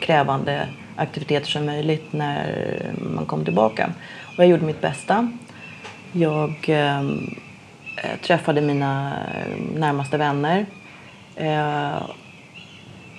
krävande 0.01 0.67
aktiviteter 0.95 1.47
som 1.47 1.65
möjligt 1.65 2.13
när 2.13 2.81
man 3.15 3.25
kom 3.25 3.45
tillbaka. 3.45 3.93
Och 4.37 4.43
jag 4.43 4.47
gjorde 4.47 4.65
mitt 4.65 4.81
bästa. 4.81 5.31
Jag 6.11 6.55
eh, 6.67 7.03
träffade 8.21 8.61
mina 8.61 9.13
närmaste 9.75 10.17
vänner. 10.17 10.65
Eh, 11.39 12.01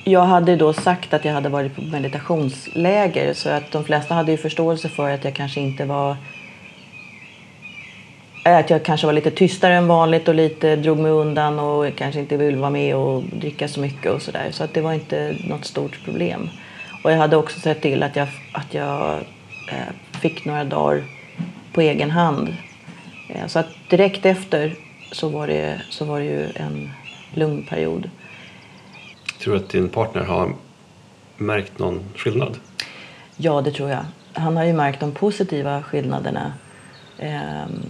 jag 0.04 0.24
hade 0.24 0.56
då 0.56 0.72
sagt 0.72 1.14
att 1.14 1.24
jag 1.24 1.32
hade 1.32 1.48
varit 1.48 1.76
på 1.76 1.82
meditationsläger 1.82 3.34
så 3.34 3.48
att 3.48 3.72
de 3.72 3.84
flesta 3.84 4.14
hade 4.14 4.32
ju 4.32 4.38
förståelse 4.38 4.88
för 4.88 5.10
att 5.10 5.24
jag 5.24 5.34
kanske 5.34 5.60
inte 5.60 5.84
var 5.84 6.16
eh, 8.44 8.56
att 8.56 8.70
jag 8.70 8.84
kanske 8.84 9.06
var 9.06 9.14
lite 9.14 9.30
tystare 9.30 9.74
än 9.74 9.86
vanligt 9.86 10.28
och 10.28 10.34
lite 10.34 10.76
drog 10.76 10.98
mig 10.98 11.10
undan 11.10 11.58
och 11.58 11.96
kanske 11.96 12.20
inte 12.20 12.36
ville 12.36 12.56
vara 12.56 12.70
med 12.70 12.96
och 12.96 13.22
dricka 13.22 13.68
så 13.68 13.80
mycket 13.80 14.12
och 14.12 14.22
sådär. 14.22 14.48
Så 14.50 14.64
att 14.64 14.74
det 14.74 14.80
var 14.80 14.92
inte 14.92 15.36
något 15.48 15.64
stort 15.64 16.04
problem. 16.04 16.50
Och 17.04 17.12
jag 17.12 17.18
hade 17.18 17.36
också 17.36 17.60
sett 17.60 17.82
till 17.82 18.02
att 18.02 18.16
jag, 18.16 18.28
att 18.52 18.74
jag 18.74 19.18
eh, 19.68 20.20
fick 20.20 20.44
några 20.44 20.64
dagar 20.64 21.02
på 21.72 21.80
egen 21.80 22.10
hand. 22.10 22.54
Eh, 23.28 23.46
så 23.46 23.58
att 23.58 23.68
direkt 23.90 24.26
efter 24.26 24.74
så 25.12 25.28
var 25.28 25.46
det, 25.46 25.80
så 25.90 26.04
var 26.04 26.18
det 26.18 26.24
ju 26.24 26.46
en 26.54 26.90
lugn 27.34 27.66
period. 27.68 28.10
Tror 29.40 29.54
du 29.54 29.60
att 29.60 29.68
din 29.68 29.88
partner 29.88 30.22
har 30.22 30.54
märkt 31.36 31.78
någon 31.78 32.00
skillnad? 32.16 32.56
Ja, 33.36 33.60
det 33.60 33.70
tror 33.70 33.90
jag. 33.90 34.04
Han 34.32 34.56
har 34.56 34.64
ju 34.64 34.72
märkt 34.72 35.00
de 35.00 35.12
positiva 35.12 35.82
skillnaderna. 35.82 36.52
Ehm, 37.18 37.82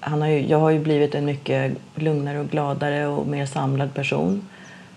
han 0.00 0.22
har 0.22 0.28
ju, 0.28 0.46
jag 0.46 0.58
har 0.58 0.70
ju 0.70 0.78
blivit 0.78 1.14
en 1.14 1.24
mycket 1.24 1.72
lugnare 1.94 2.40
och 2.40 2.48
gladare 2.48 3.06
och 3.06 3.26
mer 3.26 3.46
samlad 3.46 3.94
person. 3.94 4.48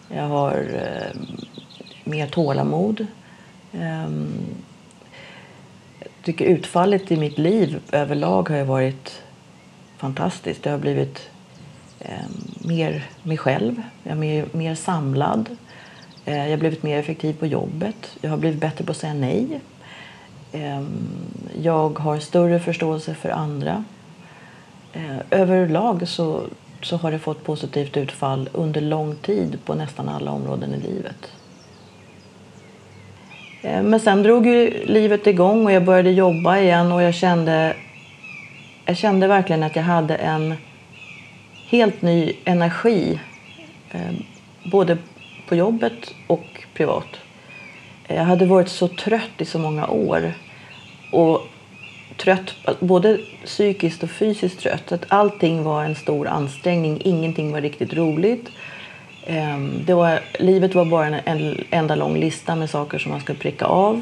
Jag 0.09 0.23
har 0.23 0.53
eh, 0.73 1.21
mer 2.03 2.27
tålamod. 2.27 3.07
Ehm, 3.73 4.27
jag 5.99 6.09
tycker 6.23 6.45
utfallet 6.45 7.11
i 7.11 7.17
mitt 7.17 7.37
liv 7.37 7.79
överlag 7.91 8.49
har 8.49 8.57
ju 8.57 8.63
varit 8.63 9.21
fantastiskt. 9.97 10.65
Jag 10.65 10.71
har 10.71 10.79
blivit 10.79 11.29
Ehm, 11.99 12.31
mer 12.67 13.05
mig 13.23 13.37
själv, 13.37 13.81
jag 14.03 14.11
är 14.11 14.15
mer, 14.15 14.45
mer 14.51 14.75
samlad. 14.75 15.49
Eh, 16.25 16.43
jag 16.43 16.49
har 16.49 16.57
blivit 16.57 16.83
mer 16.83 16.99
effektiv 16.99 17.33
på 17.33 17.45
jobbet. 17.45 18.17
Jag 18.21 18.29
har 18.29 18.37
blivit 18.37 18.59
bättre 18.59 18.85
på 18.85 18.91
att 18.91 18.97
säga 18.97 19.13
nej. 19.13 19.59
Eh, 20.51 20.83
jag 21.61 21.99
har 21.99 22.19
större 22.19 22.59
förståelse 22.59 23.13
för 23.13 23.29
andra. 23.29 23.83
Eh, 24.93 25.17
överlag 25.31 26.07
så, 26.07 26.41
så 26.81 26.97
har 26.97 27.11
det 27.11 27.19
fått 27.19 27.43
positivt 27.43 27.97
utfall 27.97 28.49
under 28.53 28.81
lång 28.81 29.15
tid 29.15 29.57
på 29.65 29.75
nästan 29.75 30.09
alla 30.09 30.31
områden 30.31 30.73
i 30.73 30.77
livet. 30.77 31.31
Ehm, 33.61 33.85
men 33.85 33.99
sen 33.99 34.23
drog 34.23 34.47
ju 34.47 34.85
livet 34.85 35.27
igång 35.27 35.65
och 35.65 35.71
jag 35.71 35.85
började 35.85 36.11
jobba 36.11 36.57
igen 36.57 36.91
och 36.91 37.01
jag 37.01 37.13
kände, 37.13 37.75
jag 38.85 38.97
kände 38.97 39.27
verkligen 39.27 39.63
att 39.63 39.75
jag 39.75 39.83
hade 39.83 40.15
en 40.15 40.55
helt 41.69 42.01
ny 42.01 42.33
energi. 42.45 43.19
Eh, 43.91 44.13
både 44.63 44.97
på 45.47 45.55
jobbet 45.55 46.13
och 46.27 46.63
privat. 46.73 47.07
Jag 48.07 48.23
hade 48.23 48.45
varit 48.45 48.69
så 48.69 48.87
trött 48.87 49.31
i 49.37 49.45
så 49.45 49.59
många 49.59 49.87
år. 49.87 50.33
Och 51.11 51.41
trött, 52.17 52.55
både 52.79 53.19
psykiskt 53.45 54.03
och 54.03 54.09
fysiskt 54.09 54.59
trött. 54.59 54.91
Att 54.91 55.05
allting 55.07 55.63
var 55.63 55.83
en 55.83 55.95
stor 55.95 56.27
ansträngning, 56.27 57.01
ingenting 57.03 57.51
var 57.51 57.61
riktigt 57.61 57.93
roligt. 57.93 58.49
Ehm, 59.25 59.81
det 59.85 59.93
var, 59.93 60.19
livet 60.39 60.75
var 60.75 60.85
bara 60.85 61.19
en 61.19 61.57
enda 61.69 61.95
lång 61.95 62.17
lista 62.17 62.55
med 62.55 62.69
saker 62.69 62.99
som 62.99 63.11
man 63.11 63.21
skulle 63.21 63.39
pricka 63.39 63.65
av. 63.65 64.01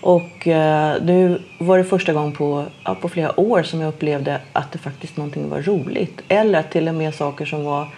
Och 0.00 0.46
eh, 0.46 1.02
nu 1.02 1.42
var 1.58 1.78
det 1.78 1.84
första 1.84 2.12
gången 2.12 2.32
på, 2.32 2.64
ja, 2.84 2.94
på 2.94 3.08
flera 3.08 3.40
år 3.40 3.62
som 3.62 3.80
jag 3.80 3.88
upplevde 3.88 4.40
att 4.52 4.72
det 4.72 4.78
faktiskt 4.78 5.16
någonting 5.16 5.48
var 5.48 5.62
roligt. 5.62 6.20
Eller 6.28 6.58
att 6.58 6.70
till 6.70 6.88
och 6.88 6.94
med 6.94 7.14
saker 7.14 7.44
som 7.44 7.64
var 7.64 7.88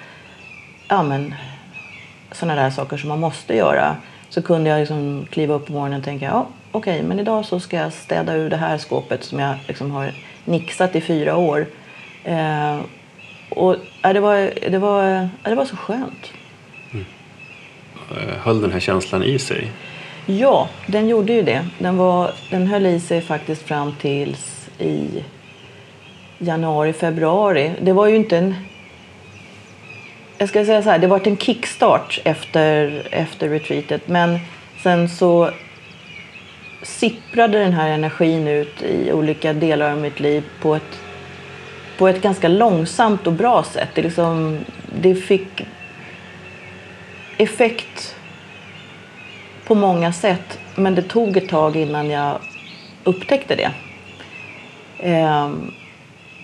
ja, 0.89 1.03
men, 1.03 1.35
sådana 2.33 2.63
där 2.63 2.71
saker 2.71 2.97
som 2.97 3.09
man 3.09 3.21
måste 3.21 3.57
göra. 3.57 3.97
Så 4.29 4.43
kunde 4.43 4.71
jag 4.71 4.79
liksom 4.81 5.27
kliva 5.31 5.55
upp 5.55 5.67
på 5.67 5.73
morgonen 5.73 5.99
och 5.99 6.05
tänka 6.05 6.25
ja, 6.25 6.47
okej, 6.73 6.95
okay, 6.95 7.09
men 7.09 7.19
idag 7.19 7.45
så 7.45 7.61
ska 7.61 7.77
jag 7.77 7.93
städa 7.93 8.35
ur 8.35 8.51
det 8.51 8.57
här 8.57 8.79
skåpet 8.79 9.25
som 9.25 9.39
jag 9.39 9.55
liksom 9.67 9.91
har 9.91 10.13
nixat 10.45 10.97
i 10.97 11.01
fyra 11.01 11.37
år. 11.37 11.67
Eh, 12.25 12.81
och 13.51 13.77
ja, 14.03 14.13
det, 14.13 14.21
var, 14.21 14.71
det, 14.71 14.79
var, 14.79 15.05
ja, 15.43 15.51
det 15.51 15.55
var 15.55 15.65
så 15.65 15.77
skönt. 15.77 16.33
Mm. 16.93 17.05
Eh, 18.11 18.37
höll 18.39 18.61
den 18.61 18.73
här 18.73 18.81
känslan 18.81 19.23
i 19.23 19.39
sig? 19.39 19.71
Ja, 20.27 20.69
den 20.87 21.09
gjorde 21.09 21.33
ju 21.33 21.43
det. 21.43 21.67
Den, 21.79 21.97
var, 21.97 22.31
den 22.51 22.67
höll 22.67 22.87
i 22.87 23.01
sig 23.01 23.21
faktiskt 23.21 23.63
fram 23.63 23.95
tills 24.01 24.69
i 24.79 25.25
januari, 26.39 26.93
februari. 26.93 27.73
Det 27.81 27.93
var 27.93 28.07
ju 28.07 28.17
inte 28.17 28.39
en... 28.39 28.55
Jag 30.39 30.49
ska 30.49 30.65
säga 30.65 30.83
så 30.83 30.91
här, 30.91 30.99
det 30.99 31.07
var 31.07 31.27
en 31.27 31.37
kickstart 31.37 32.21
efter, 32.25 33.03
efter 33.11 33.49
retreatet. 33.49 34.09
Men 34.09 34.39
sen 34.83 35.09
så 35.09 35.51
sipprade 36.83 37.59
den 37.59 37.73
här 37.73 37.91
energin 37.91 38.49
ut 38.49 38.83
i 38.83 39.13
olika 39.13 39.53
delar 39.53 39.93
av 39.93 39.99
mitt 39.99 40.21
liv 40.21 40.45
på 40.63 40.75
ett, 40.75 41.01
på 41.99 42.09
ett 42.09 42.23
ganska 42.23 42.49
långsamt 42.49 43.27
och 43.27 43.33
bra 43.33 43.63
sätt. 43.63 43.89
Det, 43.95 44.03
liksom, 44.03 44.59
det 45.01 45.15
fick 45.15 45.67
effekt 47.37 48.17
på 49.71 49.75
många 49.75 50.13
sätt. 50.13 50.59
Men 50.75 50.95
det 50.95 51.03
tog 51.03 51.37
ett 51.37 51.49
tag 51.49 51.77
innan 51.77 52.11
jag 52.11 52.39
upptäckte 53.05 53.57
det. 53.57 53.71
Ehm, 54.99 55.73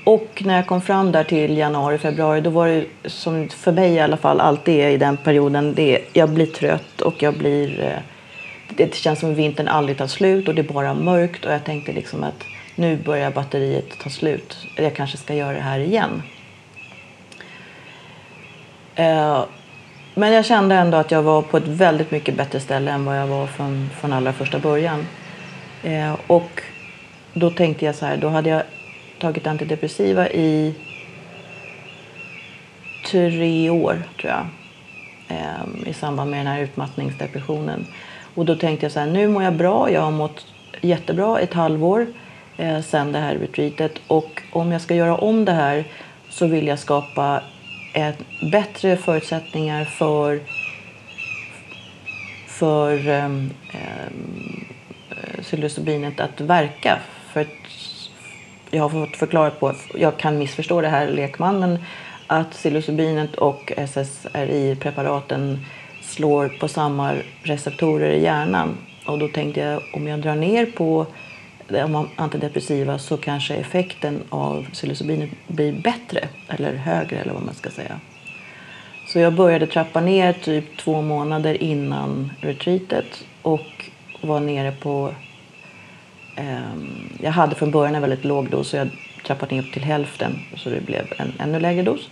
och 0.05 0.43
när 0.45 0.57
jag 0.57 0.67
kom 0.67 0.81
fram 0.81 1.13
där 1.13 1.25
till 1.25 1.57
januari, 1.57 1.99
februari, 1.99 2.41
då 2.41 2.51
var 2.51 2.69
det 2.69 2.87
som 3.05 3.49
för 3.49 3.73
mig 3.73 3.93
i 3.93 4.01
alla 4.01 4.17
fall 4.17 4.41
alltid 4.41 4.75
är 4.75 4.91
i 4.91 4.97
den 4.97 5.17
perioden, 5.17 5.75
det 5.75 5.97
är, 5.97 6.03
jag 6.13 6.29
blir 6.31 6.47
trött 6.47 7.01
och 7.01 7.23
jag 7.23 7.35
blir... 7.35 7.81
Eh, 7.81 7.99
det 8.77 8.95
känns 8.95 9.21
som 9.21 9.35
vintern 9.35 9.69
aldrig 9.69 9.99
tar 9.99 10.07
slut 10.07 10.49
och 10.49 10.55
det 10.55 10.63
är 10.63 10.73
bara 10.73 10.95
mörkt 10.95 11.45
och 11.45 11.53
jag 11.53 11.65
tänkte 11.65 11.93
liksom 11.93 12.25
att 12.25 12.45
nu 12.75 12.97
börjar 12.97 13.31
batteriet 13.31 13.99
ta 14.03 14.11
slut. 14.11 14.57
Jag 14.77 14.95
kanske 14.95 15.17
ska 15.17 15.35
göra 15.35 15.53
det 15.53 15.63
här 15.63 15.79
igen. 15.79 16.23
Ehm, 18.95 19.43
men 20.19 20.33
jag 20.33 20.45
kände 20.45 20.75
ändå 20.75 20.97
att 20.97 21.11
jag 21.11 21.23
var 21.23 21.43
på 21.43 21.57
ett 21.57 21.69
väldigt 21.69 22.11
mycket 22.11 22.37
bättre 22.37 22.61
ställe 22.61 22.91
än 22.91 23.05
vad 23.05 23.19
jag 23.19 23.27
var 23.27 23.47
från, 23.47 23.91
från 24.01 24.13
allra 24.13 24.33
första 24.33 24.59
början. 24.59 25.07
Eh, 25.83 26.17
och 26.27 26.63
då 27.35 27.51
tänkte 27.51 27.85
jag 27.85 27.95
så 27.95 28.07
här, 28.07 28.17
då 28.17 28.29
hade 28.29 28.51
jag 28.51 28.63
tagit 29.21 29.47
antidepressiva 29.47 30.29
i 30.29 30.75
tre 33.11 33.71
år 33.71 34.03
tror 34.21 34.33
jag. 34.33 34.47
Eh, 35.29 35.89
I 35.91 35.93
samband 35.93 36.31
med 36.31 36.41
den 36.41 36.47
här 36.47 36.61
utmattningsdepressionen. 36.61 37.87
Och 38.35 38.45
då 38.45 38.57
tänkte 38.57 38.85
jag 38.87 38.93
så 38.93 39.01
här, 39.01 39.07
nu 39.07 39.29
mår 39.29 39.43
jag 39.43 39.55
bra, 39.55 39.91
jag 39.91 40.01
har 40.01 40.11
mått 40.11 40.47
jättebra 40.81 41.41
ett 41.41 41.55
halvår 41.55 42.07
eh, 42.57 42.81
sen 42.81 43.13
det 43.13 43.19
här 43.19 43.35
retreatet. 43.35 43.93
Och 44.07 44.43
om 44.53 44.73
jag 44.73 44.81
ska 44.81 44.95
göra 44.95 45.17
om 45.17 45.45
det 45.45 45.53
här 45.53 45.85
så 46.29 46.47
vill 46.47 46.67
jag 46.67 46.79
skapa 46.79 47.43
ett, 47.97 48.19
bättre 48.53 48.97
förutsättningar 48.97 49.85
för, 49.85 50.41
för 52.47 53.09
ehm, 53.09 53.11
ehm, 53.11 53.51
um, 53.73 54.65
um, 55.11 55.43
psilocybinet 55.43 56.21
att 56.21 56.41
verka. 56.41 56.99
För 57.33 57.41
att 57.41 57.47
jag 58.71 58.83
har 58.83 59.07
fått 59.07 59.17
förklarat 59.17 59.61
på, 59.61 59.75
jag 59.95 60.17
kan 60.17 60.39
missförstå 60.39 60.81
det 60.81 60.89
här 60.89 61.09
lekmannen 61.09 61.79
att 62.27 62.51
psilocybinet 62.51 63.35
och 63.35 63.73
SSRI-preparaten 63.77 65.59
slår 66.03 66.49
på 66.49 66.69
samma 66.69 67.15
receptorer 67.43 68.11
i 68.11 68.23
hjärnan. 68.23 68.77
Och 69.07 69.19
då 69.19 69.29
tänkte 69.29 69.61
jag 69.61 69.83
om 69.93 70.07
jag 70.07 70.21
drar 70.21 70.37
ner 70.37 70.67
på 70.67 71.07
antidepressiva 72.17 72.99
så 72.99 73.17
kanske 73.17 73.55
effekten 73.55 74.23
av 74.29 74.67
psilocybinet 74.73 75.31
blir 75.47 75.73
bättre 75.73 76.29
eller 76.49 76.75
högre 76.75 77.17
eller 77.17 77.33
vad 77.33 77.43
man 77.43 77.55
ska 77.55 77.71
säga. 77.71 78.01
Så 79.07 79.19
jag 79.19 79.35
började 79.35 79.67
trappa 79.67 80.01
ner 80.01 80.33
typ 80.33 80.77
två 80.77 81.03
månader 81.03 81.63
innan 81.63 82.33
retreatet 82.41 83.25
och 83.43 83.91
var 84.21 84.41
nere 84.41 84.73
på... 84.73 85.15
Eh, 86.37 86.61
jag 87.21 87.31
hade 87.31 87.55
från 87.55 87.71
början 87.71 87.95
en 87.95 88.01
väldigt 88.01 88.25
låg 88.25 88.51
dos 88.51 88.69
så 88.69 88.77
jag 88.77 88.89
trappade 89.27 89.55
ner 89.55 89.63
upp 89.63 89.73
till 89.73 89.85
hälften 89.85 90.39
så 90.57 90.71
det 90.71 90.81
blev 90.81 91.07
en 91.19 91.33
ännu 91.39 91.61
lägre 91.61 91.83
dos. 91.83 92.11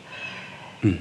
Mm. 0.82 0.96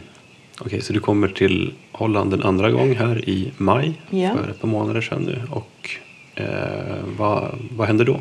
Okej, 0.54 0.66
okay, 0.66 0.82
så 0.82 0.94
du 0.94 1.00
kommer 1.00 1.28
till 1.28 1.74
Holland 1.92 2.34
en 2.34 2.44
andra 2.44 2.72
gång 2.72 2.96
här 2.96 3.30
i 3.30 3.52
maj 3.58 3.94
ja. 4.10 4.32
för 4.36 4.50
ett 4.50 4.62
par 4.62 4.68
månader 4.68 5.02
sedan 5.02 5.22
nu. 5.24 5.42
Och 5.52 5.90
eh, 6.36 6.98
vad, 7.18 7.60
vad 7.72 7.88
händer 7.88 8.06
då? 8.06 8.20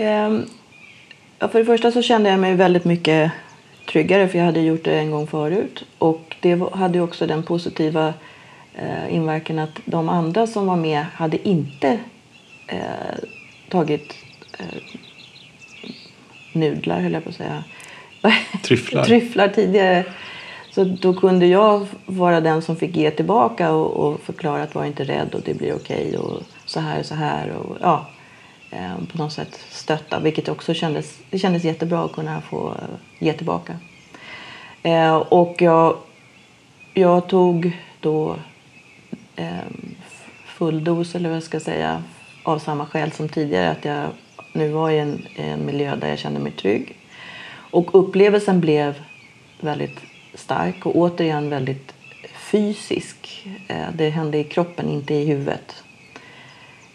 Ehm, 0.00 0.46
ja, 1.38 1.48
för 1.48 1.58
det 1.58 1.64
första 1.64 1.92
så 1.92 2.02
kände 2.02 2.30
jag 2.30 2.40
mig 2.40 2.54
väldigt 2.54 2.84
mycket 2.84 3.32
tryggare 3.88 4.28
för 4.28 4.38
jag 4.38 4.44
hade 4.44 4.60
gjort 4.60 4.84
det 4.84 4.98
en 4.98 5.10
gång 5.10 5.26
förut. 5.26 5.84
Och 5.98 6.36
det 6.40 6.62
hade 6.72 7.00
också 7.00 7.26
den 7.26 7.42
positiva 7.42 8.14
eh, 8.74 9.14
inverkan 9.14 9.58
att 9.58 9.80
de 9.84 10.08
andra 10.08 10.46
som 10.46 10.66
var 10.66 10.76
med 10.76 11.04
hade 11.14 11.48
inte 11.48 11.98
eh, 12.66 12.78
tagit 13.68 14.14
eh, 14.58 14.82
nudlar, 16.52 17.00
höll 17.00 17.12
jag 17.12 17.24
på 17.24 17.30
att 17.30 17.36
säga. 17.36 17.64
Tryfflar. 18.62 19.04
Tryfflar 19.04 19.48
tidigare. 19.48 20.04
Så 20.70 20.84
då 20.84 21.14
kunde 21.14 21.46
jag 21.46 21.86
vara 22.06 22.40
den 22.40 22.62
som 22.62 22.76
fick 22.76 22.96
ge 22.96 23.10
tillbaka 23.10 23.72
och, 23.72 24.06
och 24.06 24.20
förklara 24.20 24.62
att 24.62 24.74
var 24.74 24.84
inte 24.84 25.04
rädd 25.04 25.34
och 25.34 25.40
det 25.44 25.54
blir 25.54 25.74
okej 25.74 26.06
okay 26.06 26.16
och 26.16 26.42
så 26.64 26.80
här 26.80 26.98
och 27.00 27.06
så 27.06 27.14
här. 27.14 27.50
Och, 27.50 27.76
ja, 27.80 28.06
Eh, 28.70 28.96
på 29.12 29.18
något 29.18 29.32
sätt 29.32 29.60
stötta. 29.70 30.20
Vilket 30.20 30.48
också 30.48 30.74
kändes, 30.74 31.18
det 31.30 31.38
kändes 31.38 31.64
jättebra 31.64 32.04
att 32.04 32.12
kunna 32.12 32.40
få 32.40 32.76
ge 33.18 33.32
tillbaka. 33.32 33.76
Eh, 34.82 35.16
och 35.16 35.62
jag, 35.62 35.96
jag 36.94 37.28
tog 37.28 37.78
då 38.00 38.36
eh, 39.36 39.48
full 40.44 40.84
dos, 40.84 41.14
eller 41.14 41.28
vad 41.28 41.36
jag 41.36 41.42
ska 41.42 41.60
säga, 41.60 42.02
av 42.42 42.58
samma 42.58 42.86
skäl 42.86 43.12
som 43.12 43.28
tidigare. 43.28 43.70
Att 43.70 43.84
jag 43.84 44.08
nu 44.52 44.68
var 44.68 44.90
i 44.90 44.98
en, 44.98 45.26
en 45.36 45.66
miljö 45.66 45.96
där 45.96 46.08
jag 46.08 46.18
kände 46.18 46.40
mig 46.40 46.52
trygg. 46.52 46.96
Och 47.70 47.88
upplevelsen 47.92 48.60
blev 48.60 48.94
väldigt 49.60 50.00
stark 50.34 50.86
och 50.86 50.96
återigen 50.96 51.50
väldigt 51.50 51.94
fysisk. 52.34 53.46
Eh, 53.68 53.86
det 53.94 54.10
hände 54.10 54.38
i 54.38 54.44
kroppen, 54.44 54.88
inte 54.88 55.14
i 55.14 55.24
huvudet. 55.24 55.82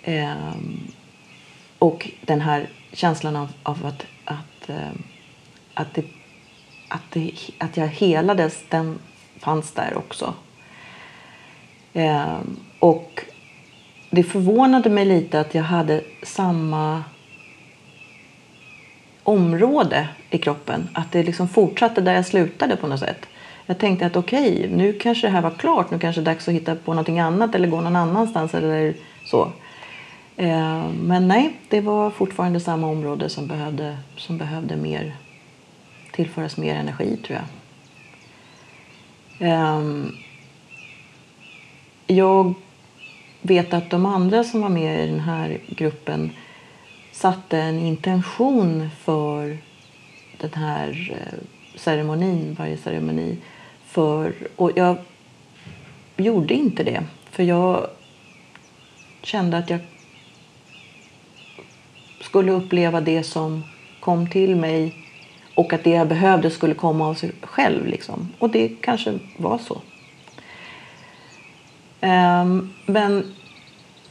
Eh, 0.04 0.54
och 1.80 2.12
den 2.22 2.42
här 2.42 2.70
känslan 2.94 3.36
av, 3.36 3.52
av 3.64 3.86
att, 3.86 4.06
att, 4.26 4.70
eh, 4.70 4.92
att, 5.74 5.94
det, 5.94 6.06
att, 6.90 7.12
det, 7.14 7.32
att 7.58 7.78
jag 7.78 7.88
helades, 7.88 8.64
den 8.70 9.00
fanns 9.40 9.72
där 9.72 9.98
också. 9.98 10.34
Eh, 11.94 12.40
och 12.80 13.22
det 14.10 14.24
förvånade 14.24 14.90
mig 14.90 15.06
lite 15.06 15.40
att 15.40 15.56
jag 15.56 15.64
hade 15.64 16.02
samma 16.24 17.04
område 19.24 20.08
i 20.30 20.38
kroppen. 20.38 20.90
Att 20.94 21.12
det 21.12 21.24
liksom 21.24 21.48
fortsatte 21.48 22.02
där 22.02 22.14
jag 22.14 22.26
slutade 22.26 22.76
på 22.76 22.88
något 22.88 23.00
sätt. 23.00 23.26
Jag 23.66 23.78
tänkte 23.78 24.06
att 24.06 24.16
okej, 24.16 24.58
okay, 24.58 24.76
nu 24.76 24.94
kanske 24.94 25.28
det 25.28 25.32
här 25.32 25.42
var 25.42 25.52
klart. 25.52 25.92
Nu 25.92 26.00
kanske 26.00 26.22
det 26.22 26.32
är 26.32 26.34
dags 26.34 26.48
att 26.48 26.54
hitta 26.54 26.76
på 26.76 26.94
någonting 26.94 27.20
annat 27.20 27.56
eller 27.56 27.68
gå 27.68 27.82
någon 27.82 27.96
annanstans 27.96 28.54
eller 28.54 28.94
så. 29.26 29.52
Eh, 30.38 30.90
men 30.90 31.28
nej, 31.28 31.54
det 31.70 31.82
var 31.82 32.10
fortfarande 32.10 32.60
samma 32.60 32.88
område 32.88 33.30
som 33.30 33.48
behövde, 33.48 33.98
som 34.18 34.38
behövde 34.38 34.76
mer, 34.76 35.16
tillföras 36.12 36.58
mer 36.58 36.76
energi 36.76 37.18
tror 37.18 37.40
jag. 37.40 37.48
Ehm, 39.40 40.12
jag 42.08 42.54
vet 43.42 43.74
att 43.74 43.90
de 43.90 44.06
andra 44.06 44.44
som 44.44 44.62
var 44.62 44.70
med 44.70 45.04
i 45.04 45.08
den 45.08 45.20
här 45.20 45.60
gruppen 45.68 46.32
satte 47.12 47.60
en 47.60 47.80
intention 47.80 48.90
för 49.00 49.58
den 50.38 50.54
här 50.54 51.12
eh, 51.12 51.40
ceremonin, 51.76 52.56
varje 52.60 52.78
ceremoni. 52.78 53.38
För, 53.86 54.34
och 54.56 54.72
jag 54.76 54.98
gjorde 56.18 56.54
inte 56.54 56.84
det, 56.84 57.04
för 57.32 57.44
jag 57.44 57.88
kände 59.22 59.58
att 59.58 59.70
jag 59.70 59.80
skulle 62.36 62.52
uppleva 62.52 63.02
det 63.02 63.24
som 63.24 63.64
kom 64.00 64.30
till 64.30 64.56
mig 64.56 64.94
och 65.56 65.74
att 65.74 65.84
det 65.84 65.90
jag 65.90 66.08
behövde 66.08 66.50
skulle 66.50 66.74
komma 66.74 67.08
av 67.08 67.14
sig 67.14 67.32
själv. 67.42 67.88
Liksom. 67.88 68.34
Och 68.40 68.50
det 68.50 68.70
kanske 68.82 69.20
var 69.38 69.58
så. 69.58 69.82
Ehm, 72.02 72.74
men 72.86 73.34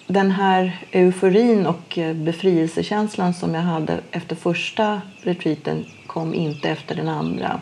den 0.06 0.30
här 0.30 0.78
euforin 0.90 1.66
och 1.66 1.98
eh, 1.98 2.16
befrielsekänslan 2.16 3.34
som 3.34 3.54
jag 3.54 3.62
hade 3.62 4.00
efter 4.10 4.36
första 4.36 5.00
retreaten 5.22 5.84
kom 6.06 6.34
inte 6.34 6.70
efter 6.70 6.94
den 6.94 7.08
andra. 7.08 7.60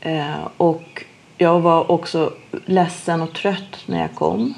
Ehm, 0.00 0.40
och 0.56 1.04
jag 1.38 1.60
var 1.60 1.90
också 1.90 2.32
ledsen 2.66 3.22
och 3.22 3.32
trött 3.32 3.82
när 3.86 4.00
jag 4.00 4.14
kom. 4.14 4.54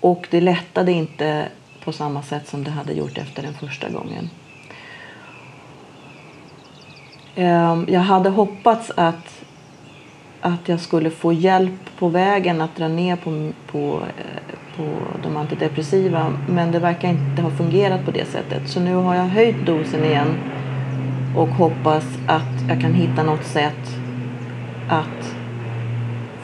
Och 0.00 0.26
det 0.30 0.40
lättade 0.40 0.92
inte 0.92 1.48
på 1.84 1.92
samma 1.92 2.22
sätt 2.22 2.48
som 2.48 2.64
det 2.64 2.70
hade 2.70 2.92
gjort 2.92 3.18
efter 3.18 3.42
den 3.42 3.54
första 3.54 3.88
gången. 3.88 4.30
Ehm, 7.34 7.86
jag 7.88 8.00
hade 8.00 8.30
hoppats 8.30 8.92
att, 8.96 9.44
att 10.40 10.68
jag 10.68 10.80
skulle 10.80 11.10
få 11.10 11.32
hjälp 11.32 11.98
på 11.98 12.08
vägen 12.08 12.60
att 12.60 12.76
dra 12.76 12.88
ner 12.88 13.16
på, 13.16 13.50
på, 13.72 14.00
eh, 14.18 14.56
på 14.76 14.84
de 15.22 15.36
antidepressiva 15.36 16.32
men 16.48 16.72
det 16.72 16.78
verkar 16.78 17.08
inte 17.08 17.42
ha 17.42 17.50
fungerat 17.50 18.04
på 18.04 18.10
det 18.10 18.24
sättet. 18.24 18.68
Så 18.68 18.80
nu 18.80 18.94
har 18.94 19.14
jag 19.14 19.24
höjt 19.24 19.66
dosen 19.66 20.04
igen 20.04 20.36
och 21.36 21.48
hoppas 21.48 22.04
att 22.26 22.68
jag 22.68 22.80
kan 22.80 22.94
hitta 22.94 23.22
något 23.22 23.44
sätt 23.44 23.96
att 24.88 25.34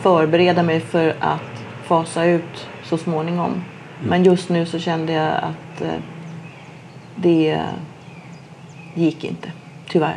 förbereda 0.01 0.63
mig 0.63 0.81
för 0.81 1.15
att 1.21 1.65
fasa 1.83 2.25
ut 2.25 2.69
så 2.83 2.99
småningom. 2.99 3.63
Men 4.03 4.25
just 4.25 4.49
nu 4.49 4.67
så 4.67 4.79
kände 4.79 5.13
jag 5.13 5.35
att 5.35 5.81
eh, 5.81 6.01
det 7.17 7.65
gick 8.95 9.25
inte, 9.25 9.53
tyvärr. 9.89 10.17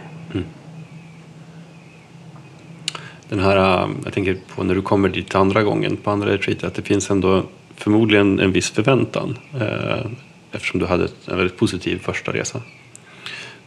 Den 3.31 3.39
här, 3.39 3.57
äh, 3.57 3.89
jag 4.03 4.13
tänker 4.13 4.37
på 4.55 4.63
när 4.63 4.75
du 4.75 4.81
kommer 4.81 5.09
dit 5.09 5.35
andra 5.35 5.63
gången 5.63 5.97
på 5.97 6.11
andra 6.11 6.29
retreatet, 6.29 6.63
att 6.63 6.75
det 6.75 6.81
finns 6.81 7.09
ändå 7.11 7.43
förmodligen 7.75 8.39
en 8.39 8.51
viss 8.51 8.71
förväntan 8.71 9.37
eh, 9.61 10.05
eftersom 10.51 10.79
du 10.79 10.85
hade 10.85 11.03
en 11.03 11.37
väldigt 11.37 11.57
positiv 11.57 11.99
första 11.99 12.33
resa. 12.33 12.61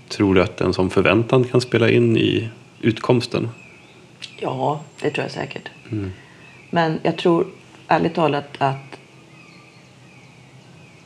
Tror 0.08 0.34
du 0.34 0.42
att 0.42 0.60
en 0.60 0.74
sån 0.74 0.90
förväntan 0.90 1.44
kan 1.44 1.60
spela 1.60 1.90
in 1.90 2.16
i 2.16 2.48
utkomsten? 2.80 3.48
Ja, 4.38 4.80
det 5.00 5.10
tror 5.10 5.24
jag 5.24 5.30
säkert. 5.30 5.70
Men 6.70 7.00
jag 7.02 7.16
tror 7.16 7.46
ärligt 7.88 8.14
talat 8.14 8.48
att, 8.58 8.93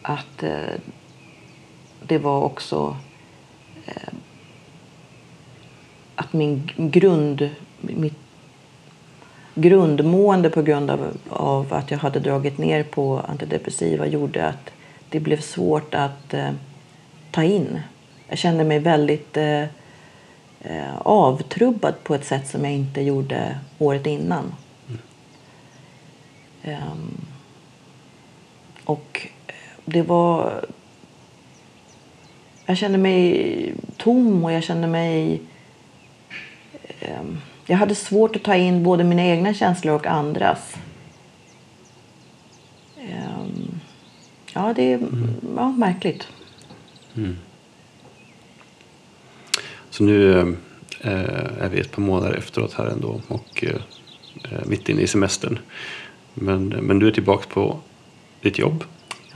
att 0.08 0.42
eh, 0.42 0.74
det 2.02 2.18
var 2.18 2.42
också 2.42 2.96
eh, 3.86 4.12
att 6.14 6.32
min 6.32 6.70
grund, 6.76 7.50
mitt 7.80 8.18
grundmående 9.54 10.50
på 10.50 10.62
grund 10.62 10.90
av, 10.90 11.16
av 11.28 11.72
att 11.72 11.90
jag 11.90 11.98
hade 11.98 12.20
dragit 12.20 12.58
ner 12.58 12.82
på 12.82 13.20
antidepressiva 13.20 14.06
gjorde 14.06 14.46
att 14.46 14.70
det 15.08 15.20
blev 15.20 15.40
svårt 15.40 15.94
att 15.94 16.34
eh, 16.34 16.50
ta 17.30 17.42
in. 17.42 17.80
Jag 18.28 18.38
kände 18.38 18.64
mig 18.64 18.78
väldigt 18.78 19.36
eh, 19.36 19.62
eh, 20.60 20.98
avtrubbad 20.98 21.94
på 22.02 22.14
ett 22.14 22.24
sätt 22.24 22.48
som 22.48 22.64
jag 22.64 22.74
inte 22.74 23.00
gjorde 23.00 23.58
året 23.78 24.06
innan. 24.06 24.54
Ehm, 26.62 27.20
och 28.84 29.28
det 29.88 30.02
var... 30.02 30.64
Jag 32.66 32.76
kände 32.76 32.98
mig 32.98 33.74
tom 33.96 34.44
och 34.44 34.52
jag 34.52 34.62
kände 34.62 34.86
mig... 34.86 35.40
ehm, 37.00 37.38
jag 37.66 37.76
hade 37.76 37.94
svårt 37.94 38.36
att 38.36 38.42
ta 38.42 38.54
in 38.54 38.82
både 38.82 39.04
mina 39.04 39.24
egna 39.24 39.54
känslor 39.54 39.94
och 39.94 40.06
andras. 40.06 40.76
Ehm, 42.98 43.80
ja, 44.54 44.72
det 44.76 44.92
är 44.92 45.00
ja, 45.56 45.68
märkligt. 45.70 46.28
Så 49.90 50.04
nu 50.04 50.38
eh, 51.00 51.62
är 51.62 51.68
vi 51.68 51.80
ett 51.80 51.92
par 51.92 52.02
månader 52.02 52.34
efteråt 52.34 52.74
här 52.74 52.86
ändå 52.86 53.20
och 53.28 53.64
eh, 53.64 53.80
mitt 54.66 54.88
inne 54.88 55.02
i 55.02 55.06
semestern. 55.06 55.58
Men, 56.34 56.68
men 56.68 56.98
du 56.98 57.08
är 57.08 57.12
tillbaka 57.12 57.46
på 57.54 57.80
ditt 58.40 58.58
jobb 58.58 58.84